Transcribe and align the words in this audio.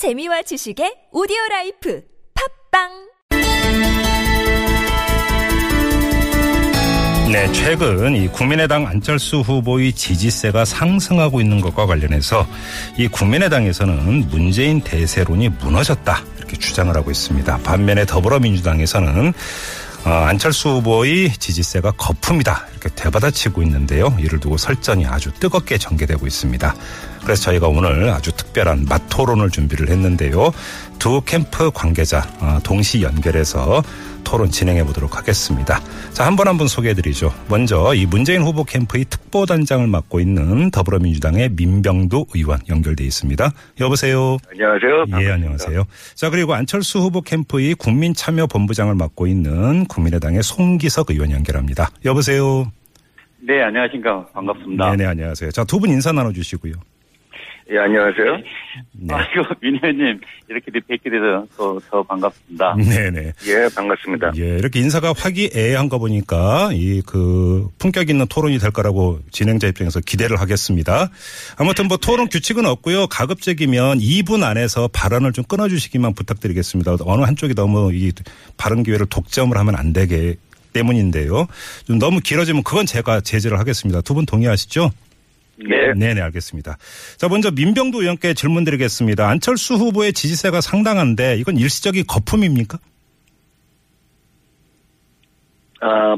재미와 0.00 0.40
지식의 0.40 1.12
오디오 1.12 1.36
life 1.50 2.00
팟빵 2.72 2.88
네, 7.30 7.52
최근 7.52 8.16
이 8.16 8.26
국민의당 8.28 8.86
안철수 8.86 9.40
후보의 9.40 9.92
지지세가 9.92 10.64
상승하고 10.64 11.42
있는 11.42 11.60
것과 11.60 11.84
관련해서 11.84 12.46
이 12.96 13.08
국민의당에서는 13.08 14.30
문재인 14.30 14.80
대세론이 14.80 15.50
무너졌다 15.50 16.16
이렇게 16.38 16.56
주장을 16.56 16.96
하고 16.96 17.10
있습니다. 17.10 17.58
반면에 17.58 18.06
더불어민주당에서는 18.06 19.28
어, 19.28 19.32
안철수 20.04 20.70
후보의 20.70 21.32
지지세가 21.32 21.92
거품이다 21.92 22.66
이렇게 22.72 22.88
되받아치고 22.94 23.62
있는데요. 23.64 24.16
이를 24.18 24.40
두고 24.40 24.56
설전이 24.56 25.06
아주 25.06 25.30
뜨겁게 25.32 25.76
전개되고 25.78 26.26
있습니다. 26.26 26.74
그래서 27.22 27.42
저희가 27.42 27.68
오늘 27.68 28.08
아주 28.10 28.32
특별한 28.32 28.86
맛토론을 28.88 29.50
준비를 29.50 29.90
했는데요. 29.90 30.52
두 30.98 31.20
캠프 31.22 31.70
관계자 31.70 32.26
어, 32.40 32.58
동시 32.62 33.02
연결해서 33.02 33.82
토론 34.24 34.50
진행해 34.50 34.84
보도록 34.84 35.16
하겠습니다. 35.16 35.80
자, 36.12 36.24
한 36.26 36.36
분 36.36 36.46
한 36.48 36.56
분 36.58 36.66
소개해 36.68 36.94
드리죠. 36.94 37.32
먼저 37.48 37.94
이 37.94 38.06
문재인 38.06 38.42
후보 38.42 38.64
캠프의 38.64 39.04
특보단장을 39.06 39.86
맡고 39.86 40.20
있는 40.20 40.70
더불어민주당의 40.70 41.50
민병두 41.50 42.26
의원 42.34 42.58
연결돼 42.68 43.04
있습니다. 43.04 43.50
여보세요. 43.80 44.36
안녕하세요. 44.52 44.92
예, 44.92 45.10
반갑습니다. 45.10 45.34
안녕하세요. 45.34 45.84
자, 46.14 46.30
그리고 46.30 46.54
안철수 46.54 46.98
후보 47.00 47.20
캠프의 47.22 47.74
국민참여본부장을 47.74 48.94
맡고 48.94 49.26
있는 49.26 49.84
국민의당의 49.86 50.42
송기석 50.42 51.10
의원 51.10 51.30
연결합니다. 51.30 51.90
여보세요. 52.04 52.70
네, 53.42 53.62
안녕하십니까. 53.62 54.26
반갑습니다. 54.34 54.90
네네, 54.90 55.06
안녕하세요. 55.06 55.50
자, 55.52 55.64
두 55.64 55.78
분 55.80 55.90
인사 55.90 56.12
나눠 56.12 56.32
주시고요. 56.32 56.74
예, 57.72 57.78
안녕하세요. 57.78 58.36
네. 58.94 59.14
아이고, 59.14 59.44
민 59.62 59.76
의원님, 59.80 60.20
이렇게 60.48 60.72
뵙게 60.72 61.08
돼서 61.08 61.46
더, 61.56 61.78
더 61.88 62.02
반갑습니다. 62.02 62.74
네네. 62.76 63.32
예, 63.46 63.68
반갑습니다. 63.76 64.32
예, 64.38 64.56
이렇게 64.58 64.80
인사가 64.80 65.12
화기애애한 65.16 65.88
거 65.88 65.98
보니까 66.00 66.70
이 66.72 67.00
그 67.06 67.68
품격 67.78 68.10
있는 68.10 68.26
토론이 68.26 68.58
될 68.58 68.72
거라고 68.72 69.20
진행자 69.30 69.68
입장에서 69.68 70.00
기대를 70.00 70.40
하겠습니다. 70.40 71.10
아무튼 71.58 71.86
뭐 71.86 71.96
토론 71.96 72.28
규칙은 72.28 72.66
없고요. 72.66 73.06
가급적이면 73.06 73.98
2분 73.98 74.42
안에서 74.42 74.88
발언을 74.88 75.32
좀 75.32 75.44
끊어주시기만 75.44 76.14
부탁드리겠습니다. 76.14 76.96
어느 77.04 77.22
한쪽이 77.22 77.54
너무 77.54 77.92
이 77.94 78.12
발언 78.56 78.82
기회를 78.82 79.06
독점을 79.06 79.56
하면 79.56 79.76
안 79.76 79.92
되게 79.92 80.34
때문인데요. 80.72 81.46
좀 81.86 81.98
너무 82.00 82.20
길어지면 82.20 82.62
그건 82.64 82.84
제가 82.86 83.20
제재를 83.20 83.58
하겠습니다. 83.60 84.00
두 84.02 84.14
분 84.14 84.26
동의하시죠? 84.26 84.90
네. 85.68 85.92
네 85.94 86.14
네, 86.14 86.20
알겠습니다. 86.20 86.76
자, 87.16 87.28
먼저 87.28 87.50
민병두 87.50 88.02
의원께 88.02 88.34
질문 88.34 88.64
드리겠습니다. 88.64 89.28
안철수 89.28 89.74
후보의 89.74 90.12
지지세가 90.12 90.60
상당한데 90.60 91.36
이건 91.36 91.56
일시적인 91.56 92.04
거품입니까? 92.06 92.78
아, 95.80 96.16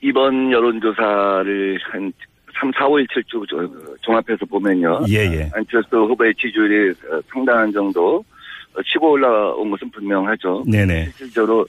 이번 0.00 0.50
여론조사를 0.50 1.78
한 1.92 2.12
3, 2.58 2.72
4, 2.76 2.86
5, 2.86 2.98
1, 2.98 3.06
7주 3.06 3.46
종합해서 4.02 4.44
보면요. 4.46 5.04
예, 5.08 5.14
예. 5.14 5.50
안철수 5.54 5.96
후보의 5.96 6.34
지지율이 6.34 6.90
어, 6.90 7.20
상당한 7.32 7.72
정도 7.72 8.22
어, 8.74 8.82
치고 8.82 9.12
올라온 9.12 9.70
것은 9.70 9.90
분명하죠. 9.90 10.64
네네. 10.66 11.06
실질적으로 11.16 11.66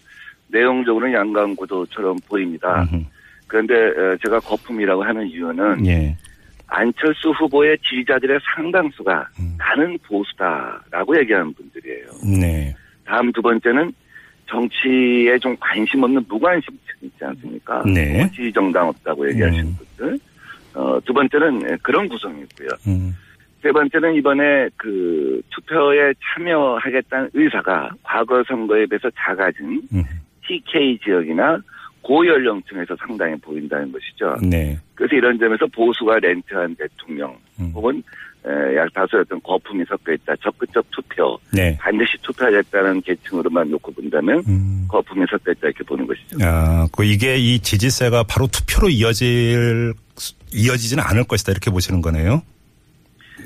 내용적으로는 0.48 1.14
양강 1.14 1.56
구도처럼 1.56 2.18
보입니다. 2.28 2.84
음흠. 2.92 3.06
그런데 3.52 3.74
어, 3.76 4.18
제가 4.24 4.40
거품이라고 4.40 5.04
하는 5.04 5.28
이유는 5.28 5.86
예. 5.86 6.16
안철수 6.68 7.32
후보의 7.32 7.78
지지자들의 7.80 8.40
상당수가 8.56 9.28
음. 9.42 9.58
나는 9.58 9.98
보수다라고 10.08 11.20
얘기하는 11.20 11.54
분들이에요. 11.54 12.06
네. 12.40 12.74
다음 13.04 13.30
두 13.34 13.42
번째는 13.42 13.92
정치에 14.48 15.38
좀 15.40 15.54
관심 15.60 16.02
없는 16.02 16.24
무관심 16.30 16.70
층 16.70 17.08
있지 17.08 17.26
않습니까? 17.26 17.84
네. 17.84 18.20
뭐 18.20 18.28
지지 18.30 18.54
정당 18.54 18.88
없다고 18.88 19.30
얘기하시는 19.32 19.66
음. 19.66 19.78
분들. 19.98 20.20
어, 20.76 20.98
두 21.04 21.12
번째는 21.12 21.78
그런 21.82 22.08
구성이고요. 22.08 22.70
음. 22.88 23.14
세 23.62 23.70
번째는 23.74 24.16
이번에 24.16 24.70
그 24.78 25.42
투표에 25.50 26.14
참여하겠다는 26.24 27.32
의사가 27.34 27.90
과거 28.02 28.42
선거에 28.48 28.86
비해서 28.86 29.10
작아진 29.18 29.82
음. 29.94 30.04
TK 30.48 31.00
지역이나 31.04 31.62
고연령층에서 32.02 32.96
상당히 32.98 33.36
보인다는 33.38 33.92
것이죠. 33.92 34.36
네. 34.48 34.78
그래서 34.96 35.16
이런 35.16 35.38
점에서 35.40 35.66
보수가 35.68 36.20
렌트한 36.20 36.76
대통령 36.76 37.38
음. 37.60 37.72
혹은 37.74 38.02
에, 38.46 38.76
약 38.76 38.92
다수의 38.94 39.22
어떤 39.22 39.40
거품이 39.44 39.86
섞여 39.88 40.12
있다. 40.14 40.36
적극적 40.38 40.84
투표, 40.90 41.38
네. 41.54 41.78
반드시 41.80 42.14
투표하겠다는 42.24 43.02
계층으로만 43.02 43.70
놓고 43.70 43.92
본다면 43.94 44.44
음. 44.48 44.86
거품이 44.90 45.26
섞여 45.30 45.52
있다 45.52 45.68
이렇게 45.68 45.84
보는 45.84 46.08
것이죠. 46.08 46.38
아, 46.42 46.88
그 46.92 47.04
이게 47.04 47.38
이 47.38 47.60
지지세가 47.60 48.24
바로 48.24 48.48
투표로 48.48 48.90
이어질 48.90 49.94
수- 50.16 50.34
이어지지는 50.54 51.04
않을 51.04 51.26
것이다 51.26 51.52
이렇게 51.52 51.70
보시는 51.70 52.02
거네요. 52.02 52.42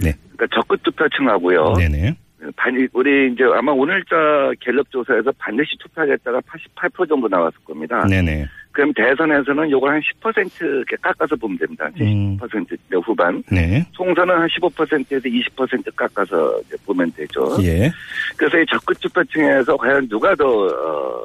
네. 0.02 0.14
그러니까 0.36 0.48
적극 0.56 0.82
투표층하고요. 0.84 1.74
네네. 1.78 2.16
반 2.56 2.88
우리 2.94 3.32
이제 3.32 3.44
아마 3.54 3.72
오늘자 3.72 4.52
갤럽 4.60 4.90
조사에서 4.92 5.32
반드시 5.38 5.78
투표하겠다가 5.80 6.42
88% 6.42 7.08
정도 7.08 7.28
나왔을 7.28 7.58
겁니다. 7.64 8.06
네네. 8.06 8.46
그럼 8.72 8.92
대선에서는 8.94 9.72
요걸 9.72 9.90
한 9.90 10.02
10% 10.02 10.62
이렇게 10.62 10.98
깎아서 10.98 11.36
보면 11.38 11.58
됩니다. 11.58 11.90
음. 12.02 12.38
10% 12.38 12.78
후반. 13.06 13.42
네. 13.50 13.86
총선은 13.94 14.36
한 14.36 14.48
15%에서 14.48 15.30
20% 15.30 15.96
깎아서 15.96 16.60
보면 16.86 17.10
되죠. 17.14 17.56
예. 17.62 17.90
그래서 18.36 18.60
이 18.60 18.66
적극 18.66 19.00
투표층에서 19.00 19.78
과연 19.78 20.10
누가 20.10 20.36
더 20.36 20.46
어, 20.46 21.24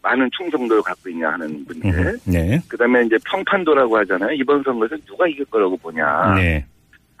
많은 0.00 0.30
충성도를 0.36 0.82
갖고 0.82 1.08
있냐 1.10 1.30
하는 1.30 1.64
문제. 1.66 1.88
음. 1.88 2.16
네. 2.24 2.60
그다음에 2.68 3.02
이제 3.04 3.18
평판도라고 3.28 3.98
하잖아요. 3.98 4.30
이번 4.32 4.62
선거에서 4.62 4.96
누가 5.04 5.26
이길 5.26 5.44
거라고 5.46 5.76
보냐. 5.78 6.34
네. 6.36 6.64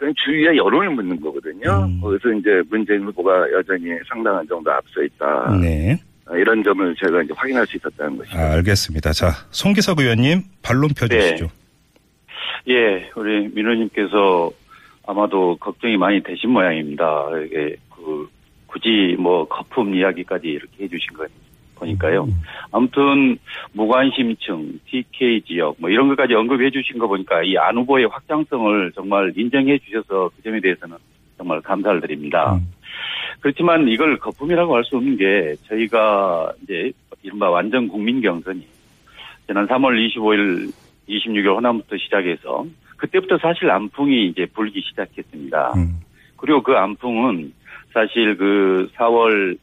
그건 0.02 0.12
주위의 0.24 0.56
여론을 0.56 0.90
묻는 0.90 1.20
거거든요. 1.20 1.86
음. 1.86 2.00
거기서 2.00 2.32
이제 2.32 2.60
문재인 2.68 3.04
후보가 3.04 3.52
여전히 3.52 3.90
상당한 4.08 4.44
정도 4.48 4.72
앞서 4.72 5.00
있다. 5.00 5.56
네. 5.60 5.96
어, 6.26 6.36
이런 6.36 6.60
점을 6.64 6.92
제가 6.96 7.22
이제 7.22 7.32
확인할 7.36 7.64
수 7.68 7.76
있었다는 7.76 8.18
것이죠. 8.18 8.36
아, 8.36 8.54
알겠습니다. 8.54 9.12
자, 9.12 9.30
송기석 9.52 10.00
의원님 10.00 10.42
반론 10.60 10.90
펴주시죠. 10.98 11.46
예, 12.68 13.10
우리 13.14 13.48
민호님께서 13.54 14.50
아마도 15.06 15.56
걱정이 15.58 15.96
많이 15.96 16.20
되신 16.20 16.50
모양입니다. 16.50 17.28
이게 17.46 17.76
그 17.94 18.28
굳이 18.66 19.14
뭐 19.20 19.46
거품 19.46 19.94
이야기까지 19.94 20.48
이렇게 20.48 20.82
해주신 20.82 21.16
거 21.16 21.26
보니까요. 21.86 22.28
아무튼 22.70 23.36
무관심층, 23.72 24.78
TK 24.88 25.42
지역 25.42 25.76
뭐 25.78 25.90
이런 25.90 26.08
것까지 26.08 26.34
언급해 26.34 26.70
주신 26.70 26.98
거 26.98 27.06
보니까 27.06 27.42
이 27.42 27.56
안 27.56 27.76
후보의 27.76 28.06
확장성을 28.06 28.92
정말 28.94 29.32
인정해 29.36 29.78
주셔서 29.78 30.30
그 30.36 30.42
점에 30.42 30.60
대해서는 30.60 30.96
정말 31.38 31.60
감사를 31.60 32.00
드립니다. 32.00 32.54
음. 32.54 32.72
그렇지만 33.40 33.86
이걸 33.88 34.16
거품이라고 34.18 34.74
할 34.76 34.84
수 34.84 34.96
없는 34.96 35.16
게 35.16 35.54
저희가 35.68 36.52
이제 36.62 36.92
이른바 37.22 37.48
완전 37.50 37.88
국민 37.88 38.20
경선이 38.20 38.66
지난 39.46 39.66
3월 39.66 39.94
25일, 40.14 40.72
26일 41.08 41.54
호남부터 41.56 41.96
시작해서 41.98 42.64
그때부터 42.96 43.38
사실 43.38 43.70
안풍이 43.70 44.28
이제 44.28 44.46
불기 44.46 44.80
시작했습니다. 44.80 45.72
음. 45.76 46.00
그리고 46.36 46.62
그 46.62 46.72
안풍은 46.72 47.52
사실 47.92 48.36
그 48.36 48.88
4월 48.96 49.56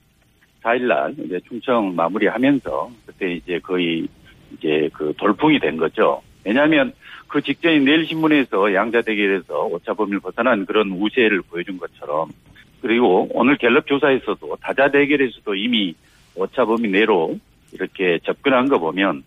4일 0.63 0.87
날 0.87 1.15
이제 1.17 1.39
충청 1.47 1.95
마무리하면서 1.95 2.91
그때 3.05 3.33
이제 3.33 3.59
거의 3.59 4.07
이제 4.53 4.89
그 4.93 5.13
돌풍이 5.17 5.59
된 5.59 5.77
거죠. 5.77 6.21
왜냐하면 6.43 6.93
그 7.27 7.41
직전인 7.41 7.85
내일신문에서 7.85 8.73
양자 8.73 9.01
대결에서 9.01 9.65
오차범위를 9.65 10.19
벗어난 10.19 10.65
그런 10.65 10.89
우세를 10.91 11.43
보여준 11.43 11.77
것처럼 11.77 12.29
그리고 12.81 13.27
오늘 13.31 13.57
갤럽 13.57 13.85
조사에서도 13.87 14.57
다자 14.61 14.89
대결에서도 14.89 15.55
이미 15.55 15.93
오차범위 16.35 16.89
내로 16.89 17.37
이렇게 17.71 18.19
접근한 18.23 18.67
거 18.67 18.79
보면 18.79 19.23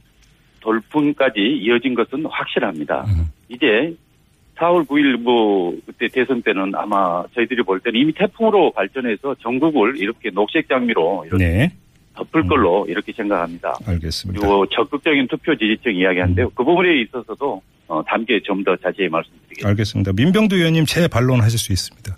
돌풍까지 0.60 1.40
이어진 1.40 1.94
것은 1.94 2.24
확실합니다. 2.26 3.04
음. 3.08 3.26
이제 3.48 3.94
4월 4.56 4.86
9일 4.86 5.16
뭐 5.18 5.74
그때 5.86 6.08
대선 6.08 6.42
때는 6.42 6.72
아마 6.74 7.24
저희들이 7.34 7.62
볼 7.62 7.80
때는 7.80 7.98
이미 7.98 8.12
태풍으로 8.12 8.72
발전해서 8.72 9.36
전국을 9.40 9.98
이렇게 9.98 10.30
녹색 10.30 10.68
장미로 10.68 11.24
이렇게 11.26 11.44
네. 11.44 11.72
덮을 12.14 12.46
걸로 12.46 12.86
이렇게 12.88 13.12
생각합니다. 13.12 13.78
알겠습니다. 13.86 14.40
그리고 14.40 14.66
적극적인 14.66 15.28
투표 15.28 15.56
지지층 15.56 15.94
이야기하는데요. 15.94 16.50
그 16.50 16.64
부분에 16.64 17.00
있어서도 17.02 17.62
어, 17.88 18.02
함께 18.06 18.40
좀더 18.42 18.76
자세히 18.76 19.08
말씀드리겠습니다. 19.08 19.68
알겠습니다. 19.68 20.12
민병두 20.12 20.56
의원님 20.56 20.84
재반론 20.84 21.40
하실 21.40 21.58
수 21.58 21.72
있습니다. 21.72 22.16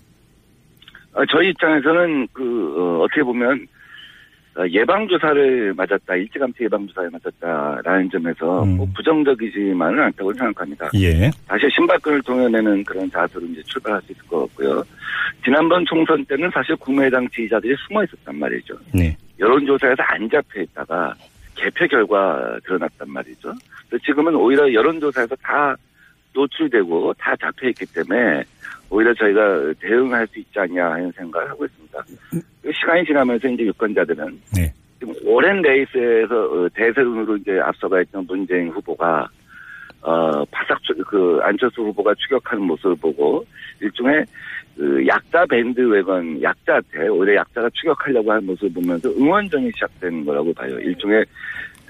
어, 1.14 1.24
저희 1.30 1.50
입장에서는 1.50 2.28
그 2.32 3.02
어, 3.02 3.06
떻게 3.08 3.22
보면 3.22 3.52
어, 3.52 3.73
예방주사를 4.70 5.74
맞았다, 5.74 6.14
일찌감치 6.14 6.64
예방주사를 6.64 7.10
맞았다라는 7.10 8.10
점에서 8.10 8.62
음. 8.62 8.78
꼭 8.78 8.94
부정적이지만은 8.94 10.00
않다고 10.04 10.32
생각합니다. 10.32 10.90
예. 10.94 11.30
다시 11.48 11.68
신박근을 11.74 12.22
통해내는 12.22 12.84
그런 12.84 13.10
자세로 13.10 13.44
이제 13.46 13.62
출발할 13.64 14.00
수 14.02 14.12
있을 14.12 14.22
것 14.26 14.40
같고요. 14.46 14.84
지난번 15.44 15.84
총선 15.86 16.24
때는 16.24 16.50
사실 16.52 16.76
국민의당 16.76 17.28
지지자들이 17.30 17.74
숨어 17.86 18.04
있었단 18.04 18.36
말이죠. 18.38 18.74
네. 18.94 19.16
여론조사에서 19.38 20.02
안 20.04 20.30
잡혀 20.30 20.62
있다가 20.62 21.14
개표 21.56 21.86
결과 21.88 22.58
드러났단 22.64 23.10
말이죠. 23.10 23.52
지금은 24.04 24.34
오히려 24.36 24.72
여론조사에서 24.72 25.34
다 25.36 25.74
노출되고 26.32 27.14
다 27.14 27.34
잡혀 27.36 27.68
있기 27.68 27.86
때문에 27.86 28.42
오히려 28.90 29.12
저희가 29.14 29.72
대응할 29.80 30.26
수 30.28 30.38
있지 30.38 30.58
않냐 30.58 30.92
하는 30.92 31.10
생각을 31.12 31.50
하고 31.50 31.64
있습니다. 31.64 32.04
시간이 32.84 33.04
지나면서 33.06 33.48
이제 33.48 33.64
유권자들은 33.64 34.40
네. 34.56 34.72
지금 34.98 35.14
오랜 35.24 35.62
레이스에서 35.62 36.34
어, 36.44 36.68
대세론으로 36.74 37.36
이제 37.38 37.58
앞서가 37.60 38.02
있던 38.02 38.26
문재인 38.26 38.68
후보가 38.68 39.26
어 40.02 40.44
바싹 40.50 40.82
추- 40.82 40.94
그 41.06 41.40
안철수 41.42 41.80
후보가 41.80 42.14
추격하는 42.16 42.64
모습을 42.66 42.94
보고 42.96 43.42
일종의 43.80 44.24
그 44.76 45.06
약자 45.06 45.46
bandwagon 45.46 46.42
약자한테 46.42 47.08
오히려 47.08 47.36
약자가 47.36 47.70
추격하려고 47.72 48.30
하는 48.32 48.44
모습을 48.44 48.70
보면서 48.74 49.08
응원전이 49.10 49.70
시작된 49.74 50.26
거라고 50.26 50.52
봐요. 50.52 50.78
일종의 50.78 51.20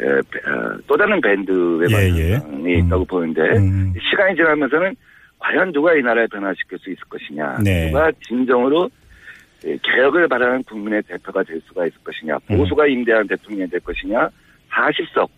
에, 0.00 0.05
배- 0.31 0.50
어, 0.50 0.76
또 0.87 0.96
다른 0.96 1.20
밴드 1.20 1.50
예, 1.91 1.94
예. 2.17 2.32
웨건이 2.35 2.81
음. 2.82 2.87
있다고 2.87 3.05
보는데 3.05 3.41
음. 3.56 3.93
시간이 4.11 4.37
지나면서는 4.37 4.94
과연 5.41 5.73
누가 5.73 5.93
이 5.94 6.00
나라를 6.02 6.29
변화시킬 6.29 6.79
수 6.79 6.91
있을 6.91 7.02
것이냐, 7.08 7.58
네. 7.64 7.88
누가 7.88 8.11
진정으로 8.26 8.85
예, 8.85 8.88
개혁을 9.82 10.28
바라는 10.28 10.62
국민의 10.64 11.02
대표가 11.02 11.43
될 11.43 11.61
수가 11.66 11.87
있을 11.87 11.99
것이냐, 12.05 12.38
음. 12.50 12.58
보수가 12.58 12.87
임대한 12.87 13.26
대통령이 13.26 13.70
될 13.70 13.81
것이냐, 13.81 14.28
40석 14.70 15.28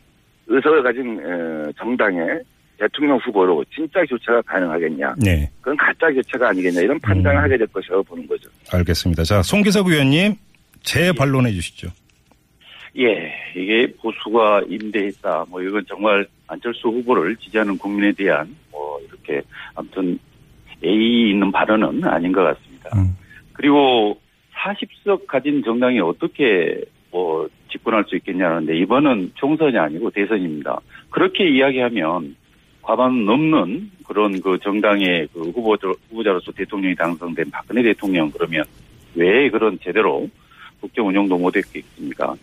의석을 0.48 0.82
가진 0.82 1.18
에, 1.20 1.72
정당의 1.78 2.40
대통령 2.78 3.16
후보로 3.18 3.64
진짜 3.74 4.04
교체가 4.04 4.42
가능하겠냐, 4.42 5.14
네. 5.18 5.50
그건 5.60 5.76
가짜 5.76 6.12
교체가 6.12 6.50
아니겠냐 6.50 6.80
이런 6.80 6.98
판단을 7.00 7.38
음. 7.38 7.42
하게 7.42 7.56
될 7.56 7.66
것이라고 7.68 8.02
보는 8.02 8.26
거죠. 8.26 8.48
알겠습니다. 8.72 9.24
자, 9.24 9.42
송기석 9.42 9.88
의원님 9.88 10.34
재반론해 10.82 11.52
주시죠. 11.52 11.88
예, 12.98 13.32
이게 13.54 13.86
보수가 14.00 14.62
임대했다. 14.68 15.46
뭐 15.50 15.62
이건 15.62 15.84
정말 15.86 16.26
안철수 16.46 16.88
후보를 16.88 17.36
지지하는 17.36 17.76
국민에 17.76 18.12
대한 18.12 18.54
뭐 18.70 18.98
이렇게 19.06 19.42
아무튼 19.74 20.18
예의 20.82 21.30
있는 21.30 21.52
발언은 21.52 22.04
아닌 22.04 22.32
것 22.32 22.42
같습니다. 22.42 22.90
음. 22.96 23.14
그리고 23.56 24.18
40석 24.54 25.26
가진 25.26 25.62
정당이 25.62 26.00
어떻게 26.00 26.82
뭐 27.10 27.48
집권할 27.70 28.04
수 28.06 28.16
있겠냐는데 28.16 28.76
이번은 28.78 29.32
총선이 29.34 29.76
아니고 29.78 30.10
대선입니다. 30.10 30.80
그렇게 31.10 31.48
이야기하면 31.48 32.36
과반 32.82 33.24
넘는 33.24 33.90
그런 34.06 34.40
그 34.40 34.58
정당의 34.62 35.28
그 35.32 35.50
후보자, 35.50 35.88
후보자로서 36.10 36.52
대통령이 36.52 36.94
당선된 36.94 37.50
박근혜 37.50 37.82
대통령 37.82 38.30
그러면 38.30 38.64
왜 39.14 39.50
그런 39.50 39.78
제대로 39.82 40.28
국정 40.80 41.08
운영도 41.08 41.38
못했겠습니까? 41.38 42.34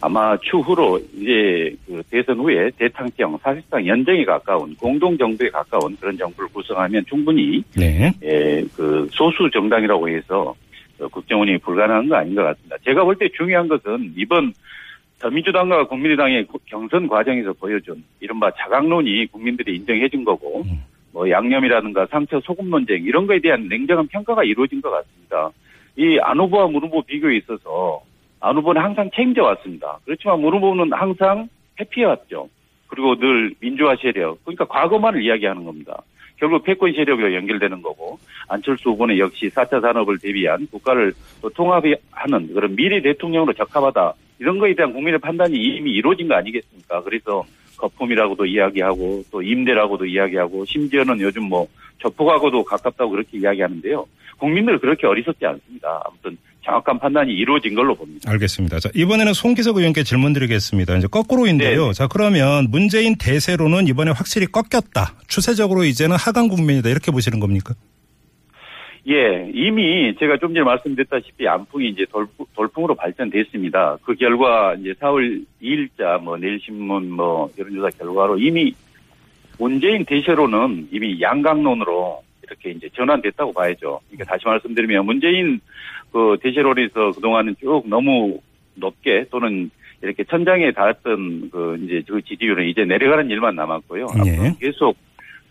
아마 0.00 0.36
추후로 0.38 0.98
이제 1.16 1.74
그 1.86 2.02
대선 2.10 2.38
후에 2.38 2.70
대탕령 2.76 3.38
사실상 3.42 3.86
연정에 3.86 4.24
가까운 4.24 4.74
공동 4.76 5.16
정부에 5.16 5.48
가까운 5.50 5.96
그런 5.96 6.16
정부를 6.18 6.48
구성하면 6.52 7.04
충분히 7.08 7.62
네. 7.76 8.12
예, 8.24 8.64
그 8.76 9.08
소수 9.12 9.48
정당이라고 9.52 10.08
해서 10.08 10.54
어, 11.00 11.08
국정 11.08 11.40
운영이 11.42 11.58
불가능한 11.58 12.08
거 12.08 12.16
아닌 12.16 12.34
것 12.34 12.42
같습니다. 12.42 12.76
제가 12.84 13.04
볼 13.04 13.14
때 13.16 13.28
중요한 13.36 13.68
것은 13.68 14.12
이번 14.16 14.52
더민주당과 15.20 15.86
국민의당의 15.86 16.46
구- 16.46 16.58
경선 16.66 17.06
과정에서 17.06 17.52
보여준 17.52 18.02
이른바 18.20 18.50
자강론이 18.58 19.26
국민들이 19.30 19.76
인정해 19.76 20.08
준 20.08 20.24
거고 20.24 20.62
음. 20.62 20.82
뭐 21.12 21.28
양념이라든가 21.30 22.06
상처 22.06 22.40
소금 22.40 22.70
논쟁 22.70 23.04
이런 23.04 23.26
거에 23.26 23.38
대한 23.38 23.68
냉정한 23.68 24.08
평가가 24.08 24.42
이루어진 24.44 24.80
것 24.80 24.90
같습니다. 24.90 25.50
이 25.96 26.18
안 26.20 26.38
후보와 26.38 26.68
문 26.68 26.82
후보 26.82 27.02
비교에 27.02 27.36
있어서 27.36 28.02
안 28.40 28.56
후보는 28.56 28.82
항상 28.82 29.10
책임져 29.14 29.42
왔습니다. 29.42 29.98
그렇지만 30.04 30.40
문 30.40 30.54
후보는 30.54 30.92
항상 30.92 31.48
회피해 31.78 32.06
왔죠. 32.06 32.48
그리고 32.88 33.14
늘 33.16 33.54
민주화 33.60 33.96
세력, 33.96 34.42
그러니까 34.44 34.64
과거만을 34.66 35.22
이야기하는 35.22 35.64
겁니다. 35.64 36.02
결국 36.36 36.64
패권 36.64 36.92
세력으로 36.92 37.34
연결되는 37.34 37.82
거고 37.82 38.18
안철수 38.48 38.90
후보는 38.90 39.18
역시 39.18 39.48
4차 39.48 39.80
산업을 39.80 40.18
대비한 40.18 40.66
국가를 40.66 41.12
또 41.40 41.48
통합하는 41.50 42.52
그런 42.52 42.74
미래 42.74 43.00
대통령으로 43.00 43.52
적합하다. 43.52 44.14
이런 44.40 44.58
거에 44.58 44.74
대한 44.74 44.92
국민의 44.92 45.20
판단이 45.20 45.54
이미 45.56 45.92
이루어진 45.92 46.26
거 46.26 46.34
아니겠습니까? 46.34 47.02
그래서 47.04 47.44
거품이라고도 47.82 48.46
이야기하고 48.46 49.24
또 49.30 49.42
임대라고도 49.42 50.06
이야기하고 50.06 50.64
심지어는 50.64 51.20
요즘 51.20 51.44
뭐 51.44 51.66
저폭하고도 52.00 52.64
가깝다고 52.64 53.10
그렇게 53.10 53.38
이야기하는데요. 53.38 54.06
국민들 54.38 54.78
그렇게 54.78 55.06
어리석지 55.06 55.44
않습니다. 55.44 56.02
아무튼 56.06 56.36
정확한 56.64 56.98
판단이 56.98 57.32
이루어진 57.32 57.74
걸로 57.74 57.94
봅니다. 57.94 58.30
알겠습니다. 58.30 58.78
자, 58.78 58.88
이번에는 58.94 59.32
송기석 59.32 59.76
의원께 59.76 60.04
질문 60.04 60.32
드리겠습니다. 60.32 60.96
이제 60.96 61.08
거꾸로인데요. 61.08 61.88
네. 61.88 61.92
자, 61.92 62.06
그러면 62.06 62.68
문재인 62.70 63.16
대세로는 63.16 63.88
이번에 63.88 64.12
확실히 64.12 64.46
꺾였다. 64.46 65.14
추세적으로 65.26 65.84
이제는 65.84 66.16
하강 66.16 66.48
국면이다. 66.48 66.88
이렇게 66.88 67.10
보시는 67.10 67.40
겁니까? 67.40 67.74
예, 69.08 69.50
이미 69.52 70.14
제가 70.16 70.36
좀 70.36 70.54
전에 70.54 70.64
말씀드렸다시피 70.64 71.48
안풍이 71.48 71.88
이제 71.88 72.06
돌풍, 72.10 72.46
돌풍으로 72.54 72.94
발전됐습니다. 72.94 73.98
그 74.04 74.14
결과 74.14 74.74
이제 74.74 74.92
4월 74.92 75.44
2일자 75.60 76.22
뭐 76.22 76.36
내일신문 76.36 77.10
뭐 77.10 77.50
여론조사 77.58 77.88
결과로 77.98 78.38
이미 78.38 78.72
문재인 79.58 80.04
대세로는 80.04 80.88
이미 80.92 81.20
양강론으로 81.20 82.22
이렇게 82.44 82.70
이제 82.70 82.88
전환됐다고 82.92 83.52
봐야죠. 83.52 84.00
그러니까 84.08 84.24
다시 84.32 84.46
말씀드리면 84.46 85.04
문재인 85.04 85.60
그 86.12 86.36
대세론에서 86.40 87.12
그동안은 87.12 87.56
쭉 87.60 87.82
너무 87.86 88.40
높게 88.74 89.24
또는 89.30 89.70
이렇게 90.00 90.24
천장에 90.24 90.72
닿았던 90.72 91.50
그 91.50 91.78
이제 91.84 92.02
그 92.06 92.22
지지율은 92.22 92.68
이제 92.68 92.84
내려가는 92.84 93.30
일만 93.30 93.54
남았고요. 93.56 94.06
예. 94.26 94.30
앞으로 94.30 94.56
계속 94.60 94.96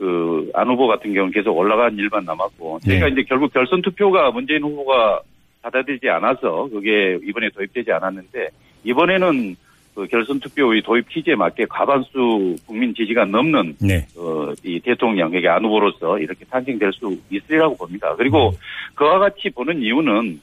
그 0.02 0.32
안 0.54 0.68
후보 0.68 0.88
같은 0.88 1.14
경우는 1.14 1.32
계속 1.32 1.56
올라가는 1.56 1.96
일만 1.98 2.26
남았고 2.26 2.80
저희가 2.84 3.06
네. 3.06 3.12
이제 3.12 3.24
결국 3.28 3.54
결선 3.54 3.82
투표가 3.82 4.32
문재인 4.32 4.64
후보가 4.64 5.22
받아들이지 5.62 6.10
않아서 6.10 6.68
그게 6.72 7.20
이번에 7.24 7.50
도입되지 7.50 7.92
않았는데 7.92 8.50
이번에는 8.84 9.56
그 9.94 10.08
결선 10.08 10.40
투표의 10.40 10.82
도입 10.82 11.10
취지에 11.10 11.36
맞게 11.36 11.66
과반수 11.70 12.56
국민 12.66 12.96
지지가 12.96 13.26
넘는 13.26 13.76
네. 13.82 14.08
어, 14.18 14.54
이 14.64 14.80
대통령, 14.80 15.36
에게 15.36 15.48
안 15.48 15.64
후보로서 15.66 16.18
이렇게 16.18 16.46
탄생될 16.46 16.94
수 16.94 17.16
있으리라고 17.30 17.76
봅니다. 17.76 18.16
그리고 18.16 18.54
그와 18.96 19.20
같이 19.20 19.50
보는 19.50 19.82
이유는 19.82 20.40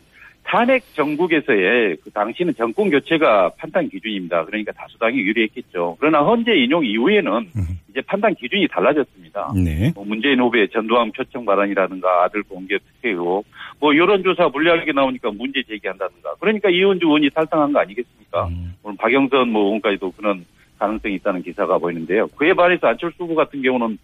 탄핵 0.48 0.82
정국에서의 0.94 1.98
그 2.02 2.10
당시는 2.10 2.54
정권 2.54 2.88
교체가 2.88 3.50
판단 3.58 3.86
기준입니다. 3.90 4.46
그러니까 4.46 4.72
다수당이 4.72 5.18
유리했겠죠. 5.18 5.98
그러나 6.00 6.20
헌재 6.20 6.54
인용 6.54 6.82
이후에는 6.86 7.32
음. 7.32 7.78
이제 7.90 8.00
판단 8.00 8.34
기준이 8.34 8.66
달라졌습니다. 8.68 9.52
네. 9.62 9.92
뭐 9.94 10.06
문재인 10.06 10.40
후보의 10.40 10.70
전두환 10.70 11.12
표창 11.12 11.44
발언이라든가 11.44 12.24
아들 12.24 12.42
공개 12.44 12.78
특혜 12.78 13.10
의혹, 13.10 13.44
뭐 13.78 13.94
여론조사 13.94 14.48
불리하게 14.48 14.92
나오니까 14.92 15.30
문제 15.32 15.62
제기한다든가. 15.64 16.36
그러니까 16.40 16.70
이현주 16.70 17.04
의원이 17.04 17.28
탈당한 17.30 17.74
거 17.74 17.80
아니겠습니까? 17.80 18.46
음. 18.46 18.74
오늘 18.82 18.96
박영선 18.96 19.50
뭐 19.50 19.64
의원까지도 19.64 20.12
그런 20.12 20.46
가능성이 20.78 21.16
있다는 21.16 21.42
기사가 21.42 21.76
보이는데요. 21.76 22.26
그에 22.28 22.54
반해서 22.54 22.86
안철수 22.86 23.24
후보 23.24 23.34
같은 23.34 23.60
경우는 23.60 23.98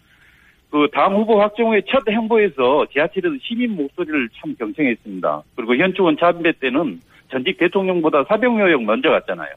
그 0.74 0.88
당 0.92 1.14
후보 1.14 1.40
확정 1.40 1.68
후에 1.70 1.82
첫 1.88 2.02
행보에서 2.08 2.84
지하철에서 2.92 3.36
시민 3.40 3.76
목소리를 3.76 4.28
참 4.36 4.56
경청했습니다. 4.58 5.42
그리고 5.54 5.76
현충원 5.76 6.16
참배 6.18 6.50
때는 6.58 7.00
전직 7.30 7.58
대통령보다 7.58 8.24
사병여 8.24 8.72
역 8.72 8.82
먼저 8.82 9.08
갔잖아요. 9.08 9.50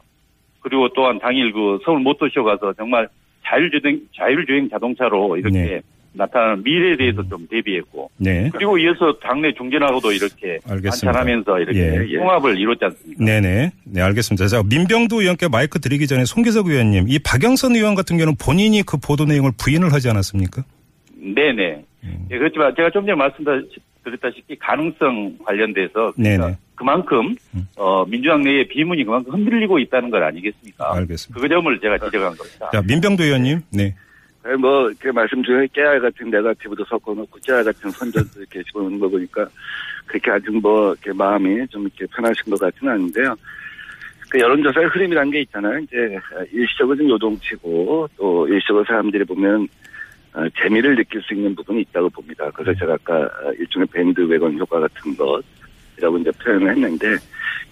그리고 0.60 0.88
또한 0.90 1.18
당일 1.18 1.52
그 1.52 1.80
서울 1.84 2.02
모터쇼 2.02 2.44
가서 2.44 2.72
정말 2.74 3.08
자율주행, 3.44 4.00
자율주행 4.16 4.70
자동차로 4.70 5.38
이렇게 5.38 5.58
네. 5.58 5.82
나타나는 6.14 6.62
미래에 6.64 6.98
대해서 6.98 7.24
좀 7.28 7.48
대비했고 7.50 8.12
네. 8.18 8.52
그리고 8.54 8.78
이어서 8.78 9.18
당내 9.20 9.54
중진하고도 9.54 10.12
이렇게 10.12 10.60
알겠습니다. 10.70 11.10
안찬하면서 11.10 11.60
이렇게 11.62 11.80
예, 11.80 12.06
예. 12.10 12.18
통합을 12.20 12.60
이뤘지 12.60 12.86
않습니까? 12.86 13.26
네네. 13.26 13.72
네, 13.86 14.02
알겠습니다. 14.02 14.46
자, 14.46 14.62
민병두 14.62 15.22
의원께 15.22 15.48
마이크 15.48 15.80
드리기 15.80 16.06
전에 16.06 16.26
송기석 16.26 16.68
의원님, 16.68 17.06
이 17.08 17.18
박영선 17.18 17.76
의원 17.76 17.96
같은 17.96 18.18
경우는 18.18 18.36
본인이 18.40 18.84
그 18.84 18.98
보도 18.98 19.26
내용을 19.26 19.52
부인을 19.58 19.92
하지 19.94 20.10
않았습니까? 20.10 20.64
네네. 21.34 21.84
음. 22.04 22.28
예, 22.32 22.38
그렇지만 22.38 22.74
제가 22.76 22.90
좀 22.92 23.06
전에 23.06 23.16
말씀드렸다시피 23.16 24.56
가능성 24.60 25.38
관련돼서 25.44 26.14
그러니까 26.14 26.46
네네. 26.46 26.58
그만큼 26.76 27.36
음. 27.56 27.68
어, 27.76 28.06
민주당 28.06 28.44
내의 28.44 28.68
비문이 28.68 29.04
그만큼 29.04 29.34
흔들리고 29.34 29.80
있다는 29.80 30.10
것 30.10 30.22
아니겠습니까? 30.22 30.96
알겠습니다. 30.96 31.42
그 31.42 31.50
점을 31.50 31.80
제가 31.80 31.98
지적한 31.98 32.36
겁니다. 32.36 32.70
자, 32.72 32.82
민병두 32.86 33.24
의원님. 33.24 33.62
네. 33.72 33.96
네, 34.46 34.56
뭐, 34.56 34.90
그 35.00 35.10
말씀 35.10 35.44
중에 35.44 35.68
깨알 35.74 36.00
같은 36.00 36.30
네가티브도 36.30 36.86
섞어놓고 36.86 37.40
깨알 37.46 37.66
같은 37.66 37.90
선전도 37.92 38.40
이렇게 38.40 38.64
집어넣는 38.64 39.00
거 39.00 39.10
보니까 39.10 39.46
그렇게 40.06 40.32
아주 40.32 40.52
뭐, 40.52 40.94
이렇게 40.94 41.12
마음이 41.12 41.68
좀 41.68 41.82
이렇게 41.84 42.06
편하신 42.16 42.52
것 42.52 42.60
같지는 42.60 42.94
않은데요. 42.94 43.36
그 44.30 44.40
여론조사의 44.40 44.88
흐름이라는 44.88 45.32
게 45.32 45.42
있잖아요. 45.42 45.80
이제 45.80 46.20
일시적으로 46.52 46.96
좀 46.98 47.10
요동치고 47.10 48.10
또 48.18 48.48
일시적으로 48.48 48.86
사람들이 48.86 49.24
보면 49.26 49.64
어, 49.64 49.68
재미를 50.62 50.96
느낄 50.96 51.22
수 51.24 51.34
있는 51.34 51.56
부분이 51.56 51.82
있다고 51.82 52.10
봅니다. 52.10 52.50
그래서 52.52 52.78
제가 52.80 52.94
아까 52.94 53.22
어, 53.24 53.52
일종의 53.58 53.88
밴드 53.92 54.22
외건 54.22 54.58
효과 54.58 54.80
같은 54.80 55.16
것이라고 55.16 56.18
이제 56.20 56.32
표현을 56.44 56.72
했는데 56.72 57.16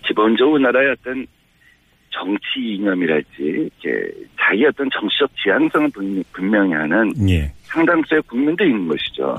기본적으로 0.07 0.55
우리나라의 0.55 0.91
어떤 0.91 1.25
정치 2.11 2.59
이념이랄지 2.75 3.27
이렇게 3.39 4.09
자기 4.39 4.65
어떤 4.65 4.89
정치적 4.91 5.29
지향성을 5.43 5.89
분- 5.89 6.23
분명히 6.31 6.73
하는 6.73 7.11
예. 7.29 7.51
상당수의 7.63 8.21
국민들이 8.23 8.69
있는 8.69 8.87
것이죠. 8.87 9.37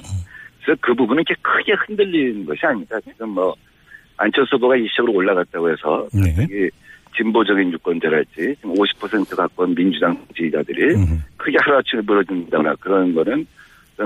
그래서 0.62 0.78
그 0.82 0.94
부분은 0.94 1.22
이렇게 1.26 1.40
크게 1.42 1.72
흔들리는 1.86 2.44
것이 2.44 2.66
아니다. 2.66 3.00
지금 3.00 3.30
뭐 3.30 3.54
안철수 4.18 4.56
후보가 4.56 4.76
일시적으로 4.76 5.14
올라갔다고 5.14 5.70
해서 5.70 6.06
네. 6.12 6.68
이 7.16 7.22
진보적인 7.22 7.72
유권자랄지 7.72 8.56
지금 8.56 8.74
50% 8.74 9.36
가까운 9.36 9.74
민주당 9.74 10.16
지지자들이 10.34 10.94
음. 10.94 11.22
크게 11.36 11.56
하루아침에 11.60 12.02
벌어진다거나 12.02 12.74
그런 12.80 13.14
거는 13.14 13.46